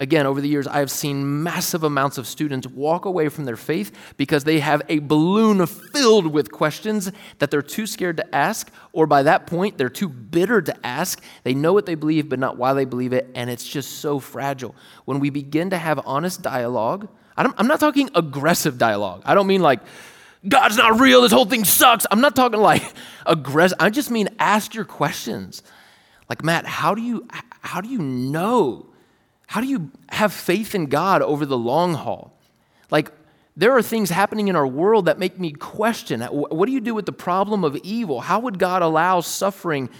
[0.00, 3.56] Again, over the years, I have seen massive amounts of students walk away from their
[3.58, 8.72] faith because they have a balloon filled with questions that they're too scared to ask,
[8.94, 11.22] or by that point, they're too bitter to ask.
[11.44, 14.18] They know what they believe, but not why they believe it, and it's just so
[14.18, 14.74] fragile.
[15.04, 17.06] When we begin to have honest dialogue,
[17.56, 19.22] I'm not talking aggressive dialogue.
[19.24, 19.80] I don't mean like,
[20.48, 22.06] God's not real, this whole thing sucks.
[22.10, 22.82] I'm not talking like
[23.26, 23.76] aggressive.
[23.80, 25.62] I just mean ask your questions.
[26.28, 27.26] Like, Matt, how do you,
[27.60, 28.86] how do you know?
[29.46, 32.32] How do you have faith in God over the long haul?
[32.90, 33.10] Like,
[33.56, 36.94] there are things happening in our world that make me question what do you do
[36.94, 38.20] with the problem of evil?
[38.20, 39.90] How would God allow suffering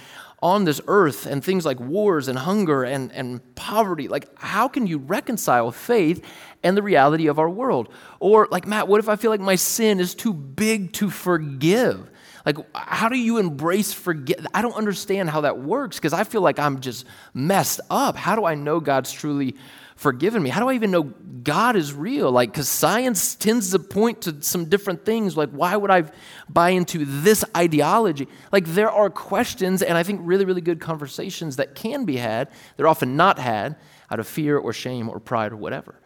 [0.42, 4.08] on this earth and things like wars and hunger and, and poverty?
[4.08, 6.24] Like, how can you reconcile faith
[6.62, 7.88] and the reality of our world.
[8.18, 12.10] Or, like, Matt, what if I feel like my sin is too big to forgive?
[12.44, 14.40] Like, how do you embrace forget?
[14.54, 18.16] I don't understand how that works because I feel like I'm just messed up.
[18.16, 19.56] How do I know God's truly
[20.00, 20.48] forgiven me?
[20.48, 22.32] How do I even know God is real?
[22.32, 25.36] Like, because science tends to point to some different things.
[25.36, 26.04] Like, why would I
[26.48, 28.26] buy into this ideology?
[28.50, 32.48] Like, there are questions and I think really, really good conversations that can be had.
[32.78, 33.76] They're often not had
[34.10, 36.00] out of fear or shame or pride or whatever.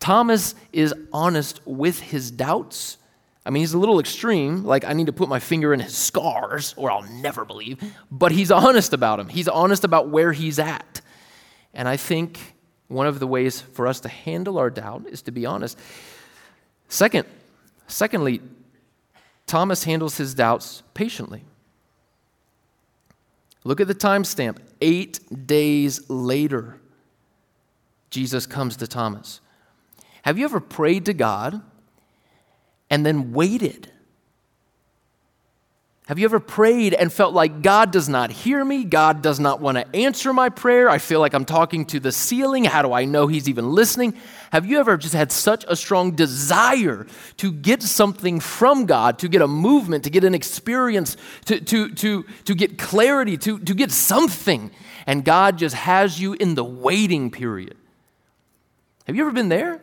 [0.00, 2.96] Thomas is honest with his doubts.
[3.44, 5.94] I mean, he's a little extreme, like, I need to put my finger in his
[5.94, 7.78] scars or I'll never believe,
[8.10, 9.28] but he's honest about him.
[9.28, 11.02] He's honest about where he's at.
[11.74, 12.53] And I think
[12.94, 15.78] one of the ways for us to handle our doubt is to be honest.
[16.88, 17.26] Second,
[17.86, 18.40] secondly,
[19.46, 21.44] Thomas handles his doubts patiently.
[23.64, 24.58] Look at the timestamp.
[24.80, 26.78] Eight days later,
[28.10, 29.40] Jesus comes to Thomas.
[30.22, 31.62] Have you ever prayed to God
[32.90, 33.90] and then waited?
[36.06, 38.84] Have you ever prayed and felt like God does not hear me?
[38.84, 40.90] God does not want to answer my prayer?
[40.90, 42.64] I feel like I'm talking to the ceiling.
[42.64, 44.14] How do I know He's even listening?
[44.52, 47.06] Have you ever just had such a strong desire
[47.38, 51.88] to get something from God, to get a movement, to get an experience, to, to,
[51.94, 54.70] to, to get clarity, to, to get something,
[55.06, 57.78] and God just has you in the waiting period?
[59.06, 59.80] Have you ever been there?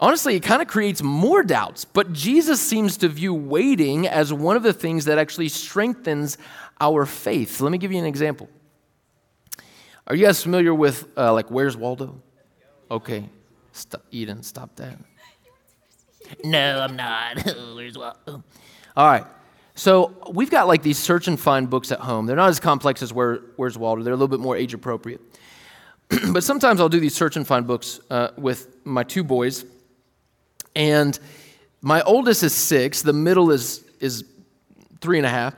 [0.00, 4.56] Honestly, it kind of creates more doubts, but Jesus seems to view waiting as one
[4.56, 6.38] of the things that actually strengthens
[6.80, 7.60] our faith.
[7.60, 8.48] Let me give you an example.
[10.06, 12.22] Are you guys familiar with, uh, like, Where's Waldo?
[12.90, 13.28] Okay.
[14.10, 14.96] Eden, stop that.
[16.42, 17.38] No, I'm not.
[17.74, 18.42] Where's Waldo?
[18.96, 19.26] All right.
[19.74, 22.26] So we've got like these search and find books at home.
[22.26, 25.20] They're not as complex as Where, Where's Waldo, they're a little bit more age appropriate.
[26.32, 29.64] but sometimes I'll do these search and find books uh, with my two boys
[30.80, 31.18] and
[31.82, 34.24] my oldest is six, the middle is, is
[35.02, 35.54] three and a half.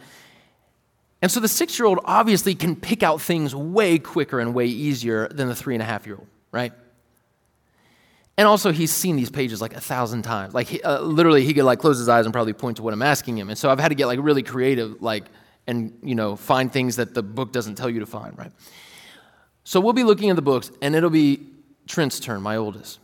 [1.22, 4.66] And so the six year old obviously can pick out things way quicker and way
[4.66, 6.72] easier than the three and a half year old, right?
[8.36, 10.54] And also, he's seen these pages like a thousand times.
[10.54, 12.92] Like, he, uh, literally, he could like close his eyes and probably point to what
[12.92, 13.48] I'm asking him.
[13.48, 15.26] And so I've had to get like really creative, like,
[15.68, 18.50] and you know, find things that the book doesn't tell you to find, right?
[19.62, 21.46] So we'll be looking at the books, and it'll be
[21.86, 22.98] Trent's turn, my oldest.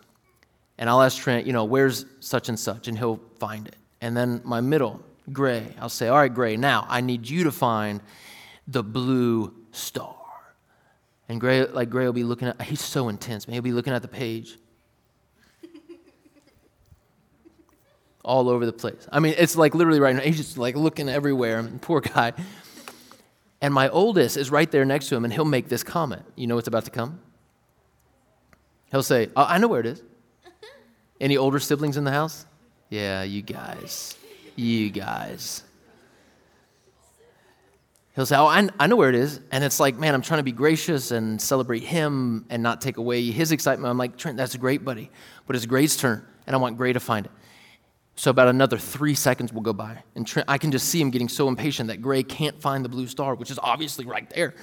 [0.79, 2.89] And I'll ask Trent, you know, where's such and such?
[2.89, 3.77] And he'll find it.
[4.01, 7.53] And then my middle, Gray, I'll say, all right, Gray, now I need you to
[7.53, 8.01] find
[8.69, 10.15] the blue star.
[11.29, 13.55] And Gray, like Gray will be looking at, he's so intense, man.
[13.55, 14.57] He'll be looking at the page.
[18.25, 19.07] All over the place.
[19.11, 20.23] I mean, it's like literally right now.
[20.23, 21.63] He's just like looking everywhere.
[21.81, 22.33] Poor guy.
[23.61, 26.23] And my oldest is right there next to him, and he'll make this comment.
[26.37, 27.21] You know what's about to come?
[28.93, 30.03] He'll say, oh, I know where it is.
[31.21, 32.47] Any older siblings in the house?
[32.91, 34.17] Yeah, you guys.
[34.57, 35.63] You guys.
[38.15, 39.41] He'll say, Oh, I, I know where it is.
[39.53, 42.97] And it's like, man, I'm trying to be gracious and celebrate him and not take
[42.97, 43.91] away his excitement.
[43.91, 45.11] I'm like, Trent, that's great, buddy.
[45.47, 47.33] But it's Gray's turn, and I want Gray to find it.
[48.17, 50.03] So about another three seconds will go by.
[50.17, 52.89] And Trent, I can just see him getting so impatient that Gray can't find the
[52.89, 54.55] blue star, which is obviously right there.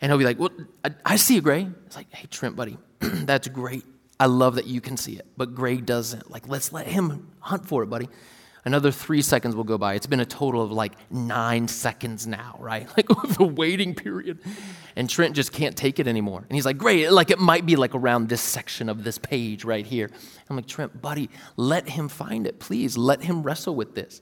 [0.00, 0.50] And he'll be like, Well,
[0.82, 1.68] I, I see it, Gray.
[1.86, 3.84] It's like, Hey, Trent, buddy, that's great.
[4.20, 6.30] I love that you can see it, but Gray doesn't.
[6.30, 8.08] Like, let's let him hunt for it, buddy.
[8.64, 9.94] Another three seconds will go by.
[9.94, 12.86] It's been a total of like nine seconds now, right?
[12.96, 14.40] Like the waiting period.
[14.96, 16.40] And Trent just can't take it anymore.
[16.40, 19.64] And he's like, Gray, like it might be like around this section of this page
[19.64, 20.10] right here.
[20.50, 22.98] I'm like, Trent, buddy, let him find it, please.
[22.98, 24.20] Let him wrestle with this.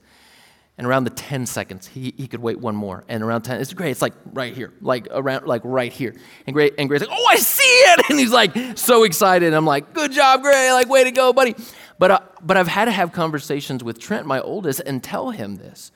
[0.79, 3.05] And around the 10 seconds, he, he could wait one more.
[3.09, 3.93] And around 10, it's great.
[3.93, 6.15] It's like right here, like around, like right here.
[6.47, 8.07] And Gray, and Gray's like, oh, I see it.
[8.11, 9.55] And he's like so excited.
[9.55, 10.73] I'm like, good job, Gray.
[10.73, 11.55] Like, way to go, buddy.
[11.99, 15.57] But, uh, but I've had to have conversations with Trent, my oldest, and tell him
[15.57, 15.93] this.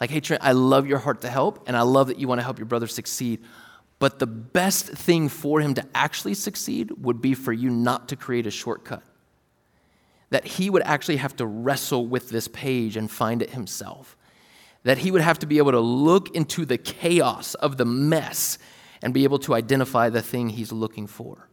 [0.00, 2.40] Like, hey, Trent, I love your heart to help, and I love that you want
[2.40, 3.40] to help your brother succeed.
[3.98, 8.16] But the best thing for him to actually succeed would be for you not to
[8.16, 9.02] create a shortcut.
[10.30, 14.16] That he would actually have to wrestle with this page and find it himself.
[14.84, 18.58] That he would have to be able to look into the chaos of the mess
[19.02, 21.48] and be able to identify the thing he's looking for.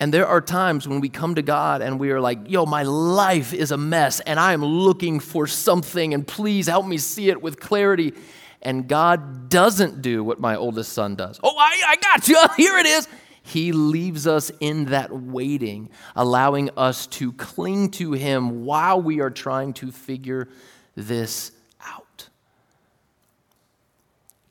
[0.00, 2.84] And there are times when we come to God and we are like, yo, my
[2.84, 7.28] life is a mess and I am looking for something and please help me see
[7.28, 8.14] it with clarity.
[8.62, 11.38] And God doesn't do what my oldest son does.
[11.42, 12.42] Oh, I, I got you.
[12.56, 13.08] Here it is.
[13.42, 19.30] He leaves us in that waiting, allowing us to cling to Him while we are
[19.30, 20.48] trying to figure
[20.94, 21.52] this
[21.84, 22.28] out.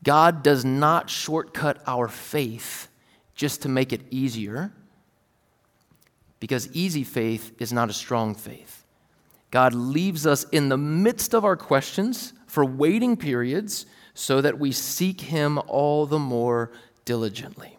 [0.04, 2.88] God does not shortcut our faith
[3.36, 4.72] just to make it easier
[6.40, 8.86] because easy faith is not a strong faith.
[9.52, 14.72] God leaves us in the midst of our questions for waiting periods so that we
[14.72, 16.72] seek Him all the more
[17.06, 17.79] diligently.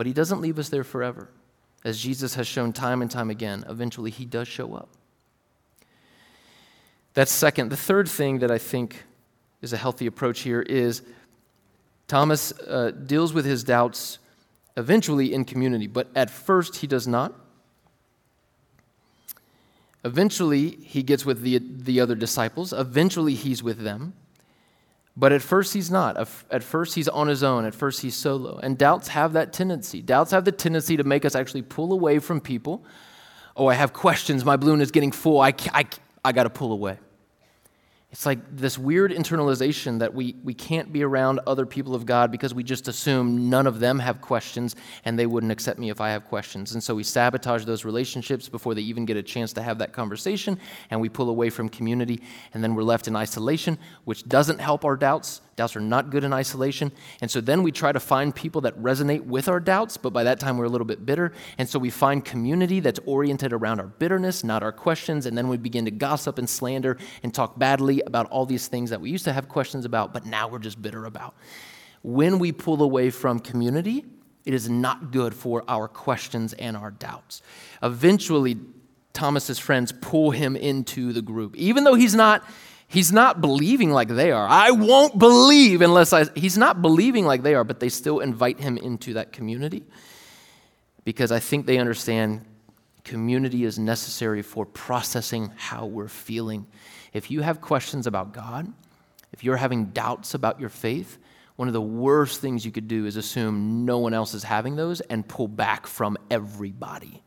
[0.00, 1.28] But He doesn't leave us there forever.
[1.84, 4.88] As Jesus has shown time and time again, eventually He does show up.
[7.12, 7.68] That's second.
[7.68, 9.04] The third thing that I think
[9.60, 11.02] is a healthy approach here is
[12.08, 14.20] Thomas uh, deals with his doubts
[14.78, 17.34] eventually in community, but at first he does not.
[20.02, 22.72] Eventually, he gets with the, the other disciples.
[22.72, 24.14] Eventually, he's with them.
[25.20, 26.16] But at first, he's not.
[26.50, 27.66] At first, he's on his own.
[27.66, 28.58] At first, he's solo.
[28.62, 30.00] And doubts have that tendency.
[30.00, 32.86] Doubts have the tendency to make us actually pull away from people.
[33.54, 34.46] Oh, I have questions.
[34.46, 35.38] My balloon is getting full.
[35.38, 35.84] I, I,
[36.24, 36.98] I got to pull away.
[38.12, 42.32] It's like this weird internalization that we, we can't be around other people of God
[42.32, 46.00] because we just assume none of them have questions and they wouldn't accept me if
[46.00, 46.72] I have questions.
[46.72, 49.92] And so we sabotage those relationships before they even get a chance to have that
[49.92, 50.58] conversation
[50.90, 52.20] and we pull away from community
[52.52, 55.40] and then we're left in isolation, which doesn't help our doubts.
[55.60, 56.90] Doubts are not good in isolation.
[57.20, 60.24] And so then we try to find people that resonate with our doubts, but by
[60.24, 61.34] that time we're a little bit bitter.
[61.58, 65.26] And so we find community that's oriented around our bitterness, not our questions.
[65.26, 68.88] And then we begin to gossip and slander and talk badly about all these things
[68.88, 71.34] that we used to have questions about, but now we're just bitter about.
[72.02, 74.06] When we pull away from community,
[74.46, 77.42] it is not good for our questions and our doubts.
[77.82, 78.56] Eventually,
[79.12, 81.54] Thomas's friends pull him into the group.
[81.56, 82.44] Even though he's not
[82.90, 84.48] He's not believing like they are.
[84.48, 86.24] I won't believe unless I.
[86.34, 89.84] He's not believing like they are, but they still invite him into that community
[91.04, 92.44] because I think they understand
[93.04, 96.66] community is necessary for processing how we're feeling.
[97.12, 98.66] If you have questions about God,
[99.32, 101.16] if you're having doubts about your faith,
[101.54, 104.74] one of the worst things you could do is assume no one else is having
[104.74, 107.22] those and pull back from everybody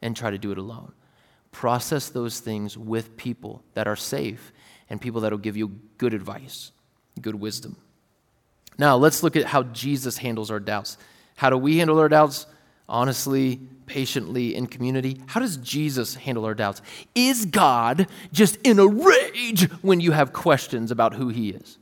[0.00, 0.92] and try to do it alone.
[1.50, 4.52] Process those things with people that are safe
[4.90, 6.72] and people that will give you good advice,
[7.20, 7.76] good wisdom.
[8.78, 10.98] Now, let's look at how Jesus handles our doubts.
[11.36, 12.46] How do we handle our doubts?
[12.88, 15.20] Honestly, patiently, in community.
[15.26, 16.80] How does Jesus handle our doubts?
[17.14, 21.78] Is God just in a rage when you have questions about who He is?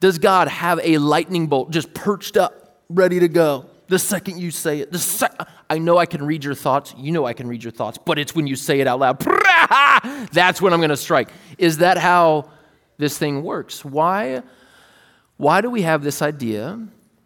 [0.00, 3.66] Does God have a lightning bolt just perched up, ready to go?
[3.88, 6.94] The second you say it, the sec- I know I can read your thoughts.
[6.96, 9.18] You know I can read your thoughts, but it's when you say it out loud.
[10.32, 11.30] That's when I'm going to strike.
[11.58, 12.50] Is that how
[12.98, 13.84] this thing works?
[13.84, 14.42] Why,
[15.36, 16.80] why do we have this idea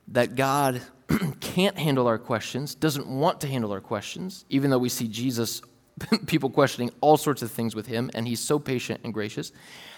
[0.09, 0.83] that God
[1.41, 5.63] can't handle our questions, doesn't want to handle our questions, even though we see Jesus,
[6.27, 9.53] people questioning all sorts of things with him, and he's so patient and gracious?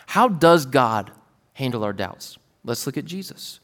[0.07, 1.11] How does God
[1.55, 2.39] handle our doubts?
[2.65, 3.61] Let's look at Jesus.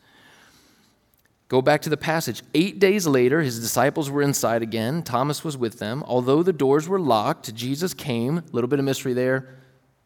[1.55, 2.42] Go back to the passage.
[2.52, 5.05] Eight days later, his disciples were inside again.
[5.05, 6.02] Thomas was with them.
[6.05, 8.38] Although the doors were locked, Jesus came.
[8.38, 9.61] A little bit of mystery there.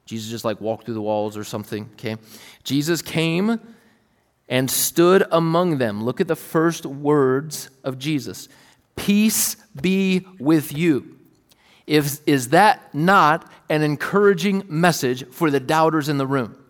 [0.05, 1.89] Jesus just like walked through the walls or something.
[1.95, 2.19] Okay.
[2.65, 3.61] Jesus came
[4.51, 6.05] and stood among them.
[6.05, 8.51] Look at the first words of Jesus
[8.95, 11.17] Peace be with you.
[11.87, 16.63] If, is that not an encouraging message for the doubters in the room?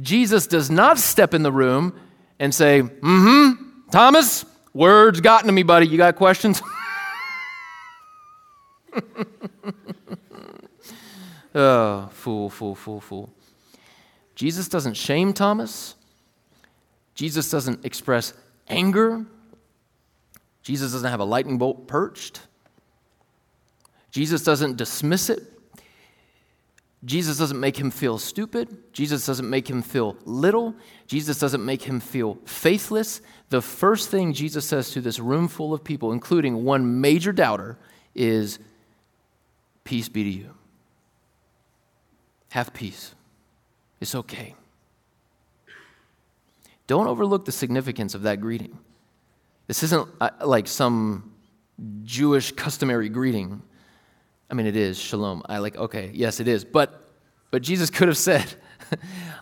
[0.00, 1.98] Jesus does not step in the room
[2.38, 4.44] and say, Mm hmm Thomas,
[4.78, 5.86] Words gotten to me, buddy.
[5.88, 6.62] You got questions?
[11.52, 13.30] oh, fool, fool, fool, fool.
[14.36, 15.96] Jesus doesn't shame Thomas.
[17.16, 18.34] Jesus doesn't express
[18.68, 19.26] anger.
[20.62, 22.42] Jesus doesn't have a lightning bolt perched.
[24.12, 25.42] Jesus doesn't dismiss it.
[27.04, 28.76] Jesus doesn't make him feel stupid.
[28.92, 30.74] Jesus doesn't make him feel little.
[31.06, 33.20] Jesus doesn't make him feel faithless.
[33.50, 37.78] The first thing Jesus says to this room full of people, including one major doubter,
[38.14, 38.58] is
[39.88, 40.50] Peace be to you.
[42.50, 43.14] Have peace.
[44.02, 44.54] It's okay.
[46.86, 48.78] Don't overlook the significance of that greeting.
[49.66, 51.32] This isn't uh, like some
[52.04, 53.62] Jewish customary greeting.
[54.50, 55.42] I mean, it is shalom.
[55.46, 56.64] I like, okay, yes, it is.
[56.64, 57.10] But,
[57.50, 58.46] but Jesus could have said,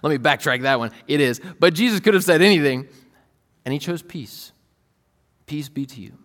[0.03, 0.91] let me backtrack that one.
[1.07, 1.41] It is.
[1.59, 2.89] But Jesus could have said anything,
[3.65, 4.53] and he chose peace.
[5.47, 6.19] Peace be to you.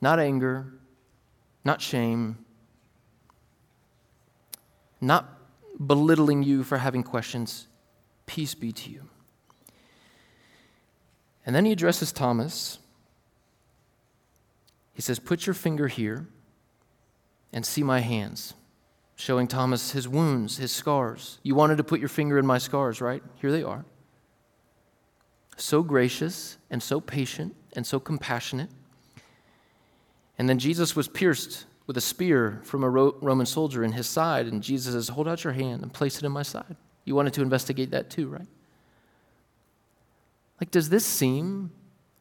[0.00, 0.72] Not anger,
[1.64, 2.38] not shame,
[5.00, 5.38] not
[5.84, 7.66] belittling you for having questions.
[8.24, 9.02] Peace be to you.
[11.44, 12.78] And then he addresses Thomas.
[14.94, 16.26] He says, Put your finger here
[17.56, 18.52] and see my hands,
[19.16, 21.38] showing Thomas his wounds, his scars.
[21.42, 23.22] You wanted to put your finger in my scars, right?
[23.40, 23.86] Here they are.
[25.56, 28.68] So gracious and so patient and so compassionate.
[30.38, 34.48] And then Jesus was pierced with a spear from a Roman soldier in his side,
[34.48, 36.76] and Jesus says, Hold out your hand and place it in my side.
[37.06, 38.48] You wanted to investigate that too, right?
[40.60, 41.70] Like, does this seem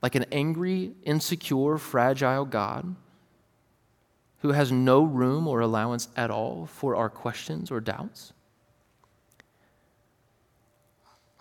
[0.01, 2.95] like an angry, insecure, fragile God
[4.46, 8.32] who has no room or allowance at all for our questions or doubts?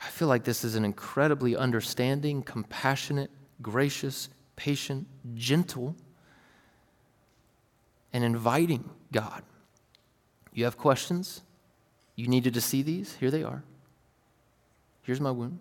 [0.01, 3.31] I feel like this is an incredibly understanding, compassionate,
[3.61, 5.95] gracious, patient, gentle,
[8.15, 9.43] and inviting God.
[10.55, 11.43] You have questions?
[12.17, 13.17] You needed to see these?
[13.17, 13.63] Here they are.
[15.03, 15.59] Here's my wound.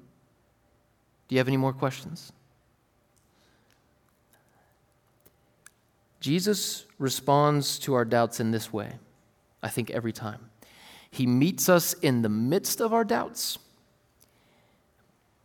[1.27, 2.31] Do you have any more questions?
[6.23, 8.93] Jesus responds to our doubts in this way,
[9.61, 10.49] I think, every time.
[11.11, 13.59] He meets us in the midst of our doubts,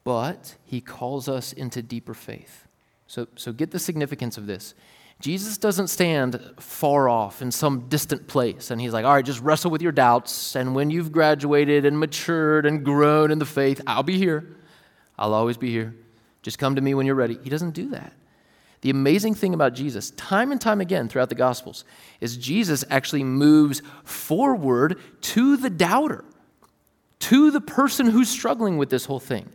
[0.05, 2.69] but he calls us into deeper faith.
[3.09, 4.75] So, so get the significance of this.
[5.21, 9.43] Jesus doesn't stand far off in some distant place and he's like, all right, just
[9.43, 10.55] wrestle with your doubts.
[10.55, 14.57] And when you've graduated and matured and grown in the faith, I'll be here.
[15.19, 15.97] I'll always be here.
[16.43, 17.37] Just come to me when you're ready.
[17.43, 18.13] He doesn't do that.
[18.81, 21.85] The amazing thing about Jesus, time and time again throughout the Gospels,
[22.21, 26.25] is Jesus actually moves forward to the doubter,
[27.21, 29.49] to the person who's struggling with this whole thing.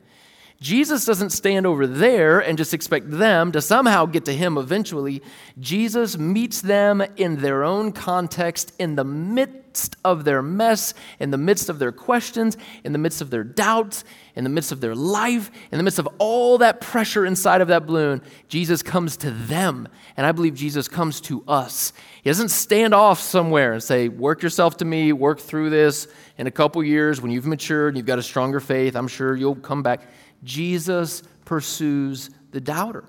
[0.61, 5.21] Jesus doesn't stand over there and just expect them to somehow get to him eventually.
[5.59, 11.37] Jesus meets them in their own context, in the midst of their mess, in the
[11.37, 14.95] midst of their questions, in the midst of their doubts, in the midst of their
[14.95, 18.21] life, in the midst of all that pressure inside of that balloon.
[18.47, 19.87] Jesus comes to them.
[20.15, 21.91] And I believe Jesus comes to us.
[22.23, 26.07] He doesn't stand off somewhere and say, Work yourself to me, work through this.
[26.37, 29.35] In a couple years, when you've matured and you've got a stronger faith, I'm sure
[29.35, 30.07] you'll come back.
[30.43, 33.05] Jesus pursues the doubter.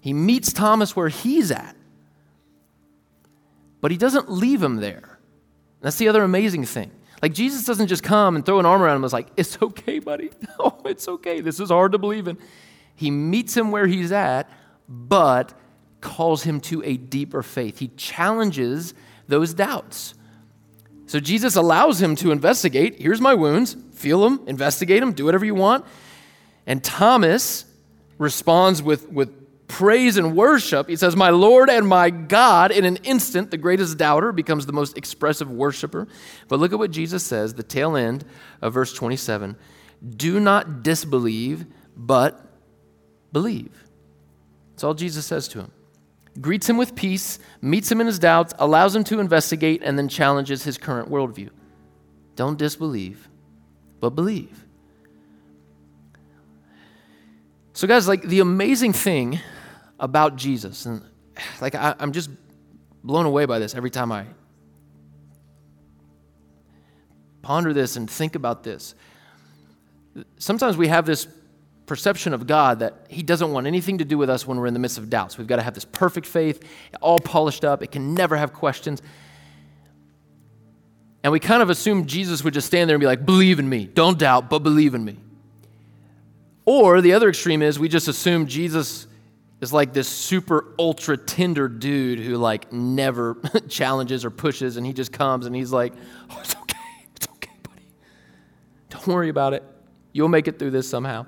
[0.00, 1.76] He meets Thomas where he's at,
[3.80, 5.18] but he doesn't leave him there.
[5.80, 6.90] That's the other amazing thing.
[7.22, 9.60] Like, Jesus doesn't just come and throw an arm around him and was like, It's
[9.60, 10.30] okay, buddy.
[10.58, 11.40] No, it's okay.
[11.40, 12.38] This is hard to believe in.
[12.94, 14.50] He meets him where he's at,
[14.88, 15.54] but
[16.00, 17.78] calls him to a deeper faith.
[17.78, 18.94] He challenges
[19.28, 20.14] those doubts.
[21.06, 23.00] So Jesus allows him to investigate.
[23.00, 23.76] Here's my wounds.
[23.92, 25.84] Feel them, investigate them, do whatever you want.
[26.68, 27.64] And Thomas
[28.18, 30.86] responds with, with praise and worship.
[30.86, 32.70] He says, My Lord and my God.
[32.70, 36.06] In an instant, the greatest doubter becomes the most expressive worshiper.
[36.46, 38.24] But look at what Jesus says, the tail end
[38.60, 39.56] of verse 27
[40.16, 41.64] Do not disbelieve,
[41.96, 42.38] but
[43.32, 43.84] believe.
[44.72, 45.72] That's all Jesus says to him.
[46.38, 50.08] Greets him with peace, meets him in his doubts, allows him to investigate, and then
[50.08, 51.48] challenges his current worldview.
[52.36, 53.28] Don't disbelieve,
[54.00, 54.67] but believe.
[57.78, 59.38] So, guys, like the amazing thing
[60.00, 61.00] about Jesus, and
[61.60, 62.28] like I, I'm just
[63.04, 64.26] blown away by this every time I
[67.40, 68.96] ponder this and think about this.
[70.38, 71.28] Sometimes we have this
[71.86, 74.74] perception of God that He doesn't want anything to do with us when we're in
[74.74, 75.38] the midst of doubts.
[75.38, 76.64] We've got to have this perfect faith,
[77.00, 79.00] all polished up, it can never have questions.
[81.22, 83.68] And we kind of assume Jesus would just stand there and be like, Believe in
[83.68, 83.86] me.
[83.86, 85.18] Don't doubt, but believe in me.
[86.70, 89.06] Or the other extreme is we just assume Jesus
[89.62, 93.38] is like this super ultra tender dude who like never
[93.70, 95.94] challenges or pushes and he just comes and he's like,
[96.28, 96.78] oh, it's okay.
[97.16, 97.86] It's okay, buddy.
[98.90, 99.64] Don't worry about it.
[100.12, 101.24] You'll make it through this somehow.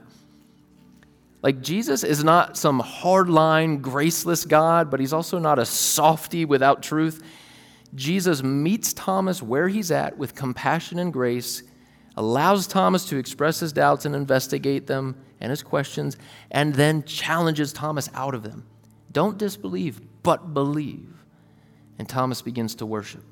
[1.43, 6.83] Like Jesus is not some hardline, graceless God, but he's also not a softy without
[6.83, 7.25] truth.
[7.95, 11.63] Jesus meets Thomas where he's at with compassion and grace,
[12.17, 16.17] allows Thomas to express his doubts and investigate them and his questions,
[16.51, 18.67] and then challenges Thomas out of them.
[19.13, 21.25] Don't disbelieve, but believe.
[21.99, 23.25] And Thomas begins to worship.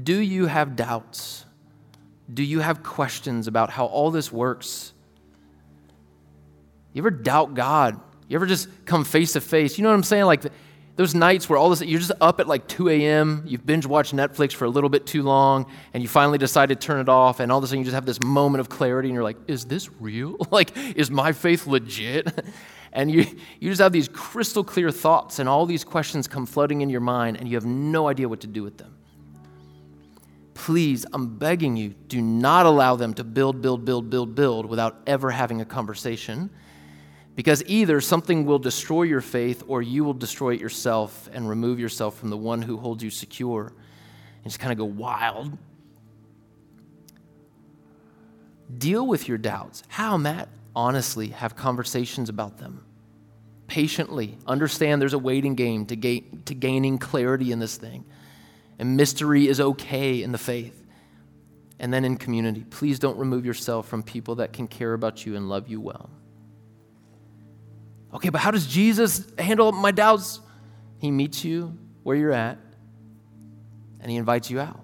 [0.00, 1.44] Do you have doubts?
[2.32, 4.92] Do you have questions about how all this works?
[6.92, 8.00] You ever doubt God?
[8.28, 9.78] You ever just come face to face?
[9.78, 10.24] You know what I'm saying?
[10.24, 10.44] Like,
[10.96, 14.14] those nights where all this, you're just up at like 2 a.m., you've binge watched
[14.14, 17.40] Netflix for a little bit too long, and you finally decide to turn it off,
[17.40, 19.36] and all of a sudden you just have this moment of clarity, and you're like,
[19.48, 20.36] is this real?
[20.50, 22.44] like, is my faith legit?
[22.92, 23.26] and you,
[23.58, 27.00] you just have these crystal clear thoughts, and all these questions come flooding in your
[27.00, 28.96] mind, and you have no idea what to do with them.
[30.54, 35.02] Please, I'm begging you, do not allow them to build, build, build, build, build without
[35.08, 36.50] ever having a conversation
[37.34, 41.80] because either something will destroy your faith or you will destroy it yourself and remove
[41.80, 43.72] yourself from the one who holds you secure
[44.42, 45.56] and just kind of go wild.
[48.78, 49.82] Deal with your doubts.
[49.88, 50.48] How, Matt?
[50.76, 52.84] Honestly, have conversations about them.
[53.66, 58.04] Patiently, understand there's a waiting game to, gain, to gaining clarity in this thing.
[58.78, 60.80] And mystery is okay in the faith.
[61.78, 65.36] And then in community, please don't remove yourself from people that can care about you
[65.36, 66.10] and love you well.
[68.14, 70.40] Okay, but how does Jesus handle my doubts?
[70.98, 72.58] He meets you where you're at
[74.00, 74.80] and he invites you out.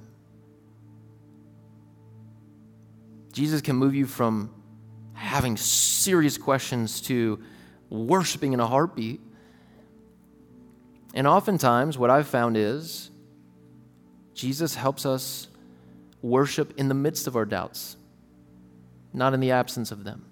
[3.32, 4.52] Jesus can move you from
[5.12, 7.40] having serious questions to
[7.88, 9.20] worshiping in a heartbeat.
[11.14, 13.10] And oftentimes, what I've found is
[14.34, 15.48] Jesus helps us
[16.22, 17.96] worship in the midst of our doubts,
[19.12, 20.29] not in the absence of them.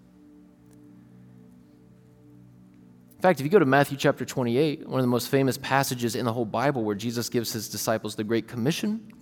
[3.19, 6.15] In fact, if you go to Matthew chapter 28, one of the most famous passages
[6.15, 9.13] in the whole Bible where Jesus gives his disciples the Great Commission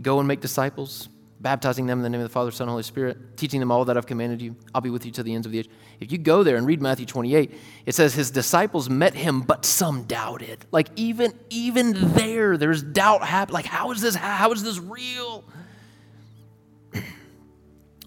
[0.00, 1.10] go and make disciples,
[1.40, 3.84] baptizing them in the name of the Father, Son, and Holy Spirit, teaching them all
[3.84, 4.56] that I've commanded you.
[4.74, 5.68] I'll be with you to the ends of the age.
[6.00, 7.54] If you go there and read Matthew 28,
[7.84, 10.64] it says his disciples met him, but some doubted.
[10.72, 13.52] Like even even there, there's doubt happening.
[13.52, 14.14] Like how is this?
[14.14, 15.44] How is this real?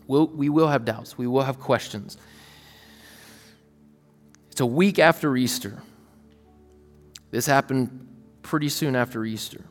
[0.08, 1.16] we'll, we will have doubts.
[1.16, 2.18] We will have questions.
[4.54, 5.82] It's a week after Easter.
[7.32, 8.08] This happened
[8.44, 9.66] pretty soon after Easter.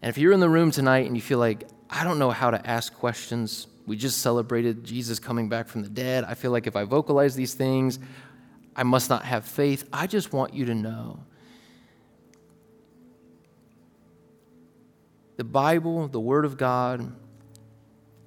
[0.00, 2.52] And if you're in the room tonight and you feel like, I don't know how
[2.52, 6.22] to ask questions, we just celebrated Jesus coming back from the dead.
[6.22, 7.98] I feel like if I vocalize these things,
[8.76, 9.82] I must not have faith.
[9.92, 11.24] I just want you to know
[15.38, 17.12] the Bible, the Word of God,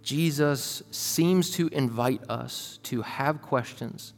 [0.04, 4.14] Jesus seems to invite us to have questions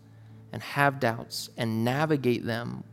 [0.52, 2.84] and have doubts and navigate them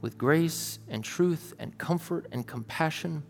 [0.00, 3.22] with grace and truth and comfort and compassion.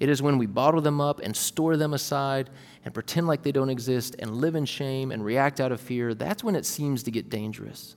[0.00, 2.50] It is when we bottle them up and store them aside
[2.84, 6.14] and pretend like they don't exist and live in shame and react out of fear,
[6.14, 7.96] that's when it seems to get dangerous.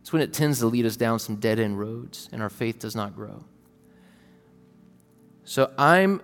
[0.00, 2.78] It's when it tends to lead us down some dead end roads and our faith
[2.78, 3.44] does not grow.
[5.42, 6.20] So I'm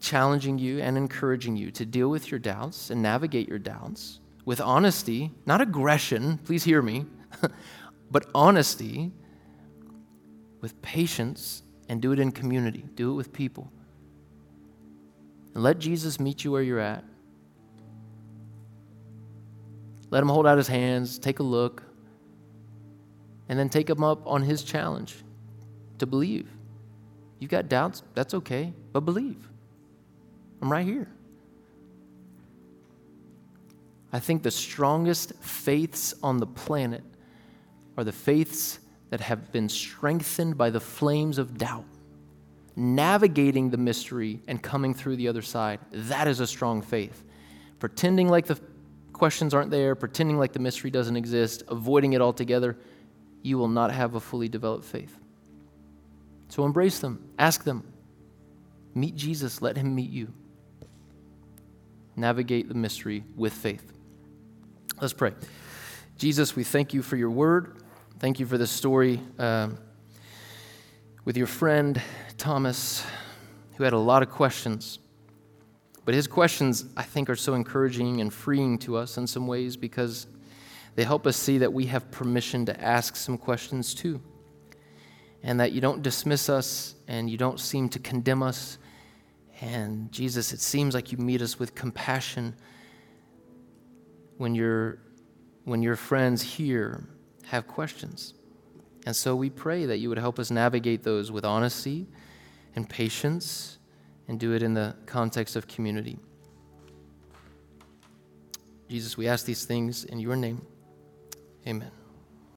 [0.00, 4.60] challenging you and encouraging you to deal with your doubts and navigate your doubts with
[4.60, 7.04] honesty, not aggression, please hear me,
[8.10, 9.12] but honesty,
[10.62, 12.84] with patience, and do it in community.
[12.94, 13.70] Do it with people.
[15.52, 17.04] And let Jesus meet you where you're at.
[20.10, 21.82] Let him hold out his hands, take a look,
[23.48, 25.16] and then take him up on his challenge
[25.98, 26.48] to believe.
[27.40, 29.48] You've got doubts, that's okay, but believe.
[30.62, 31.08] I'm right here.
[34.16, 37.04] I think the strongest faiths on the planet
[37.98, 38.78] are the faiths
[39.10, 41.84] that have been strengthened by the flames of doubt,
[42.76, 45.80] navigating the mystery and coming through the other side.
[45.92, 47.24] That is a strong faith.
[47.78, 48.58] Pretending like the
[49.12, 52.78] questions aren't there, pretending like the mystery doesn't exist, avoiding it altogether,
[53.42, 55.14] you will not have a fully developed faith.
[56.48, 57.84] So embrace them, ask them,
[58.94, 60.32] meet Jesus, let him meet you.
[62.16, 63.92] Navigate the mystery with faith.
[64.98, 65.34] Let's pray.
[66.16, 67.76] Jesus, we thank you for your word.
[68.18, 69.76] Thank you for this story um,
[71.26, 72.00] with your friend
[72.38, 73.04] Thomas,
[73.76, 74.98] who had a lot of questions.
[76.06, 79.76] But his questions, I think, are so encouraging and freeing to us in some ways
[79.76, 80.28] because
[80.96, 84.20] They help us see that we have permission to ask some questions too,
[85.42, 88.78] and that you don't dismiss us and you don't seem to condemn us.
[89.60, 92.54] And Jesus, it seems like you meet us with compassion
[94.36, 94.98] when, you
[95.64, 97.08] when your friends here
[97.46, 98.34] have questions.
[99.06, 102.06] And so we pray that you would help us navigate those with honesty
[102.74, 103.78] and patience
[104.28, 106.18] and do it in the context of community.
[108.88, 110.64] Jesus, we ask these things in your name.
[111.66, 111.90] Amen.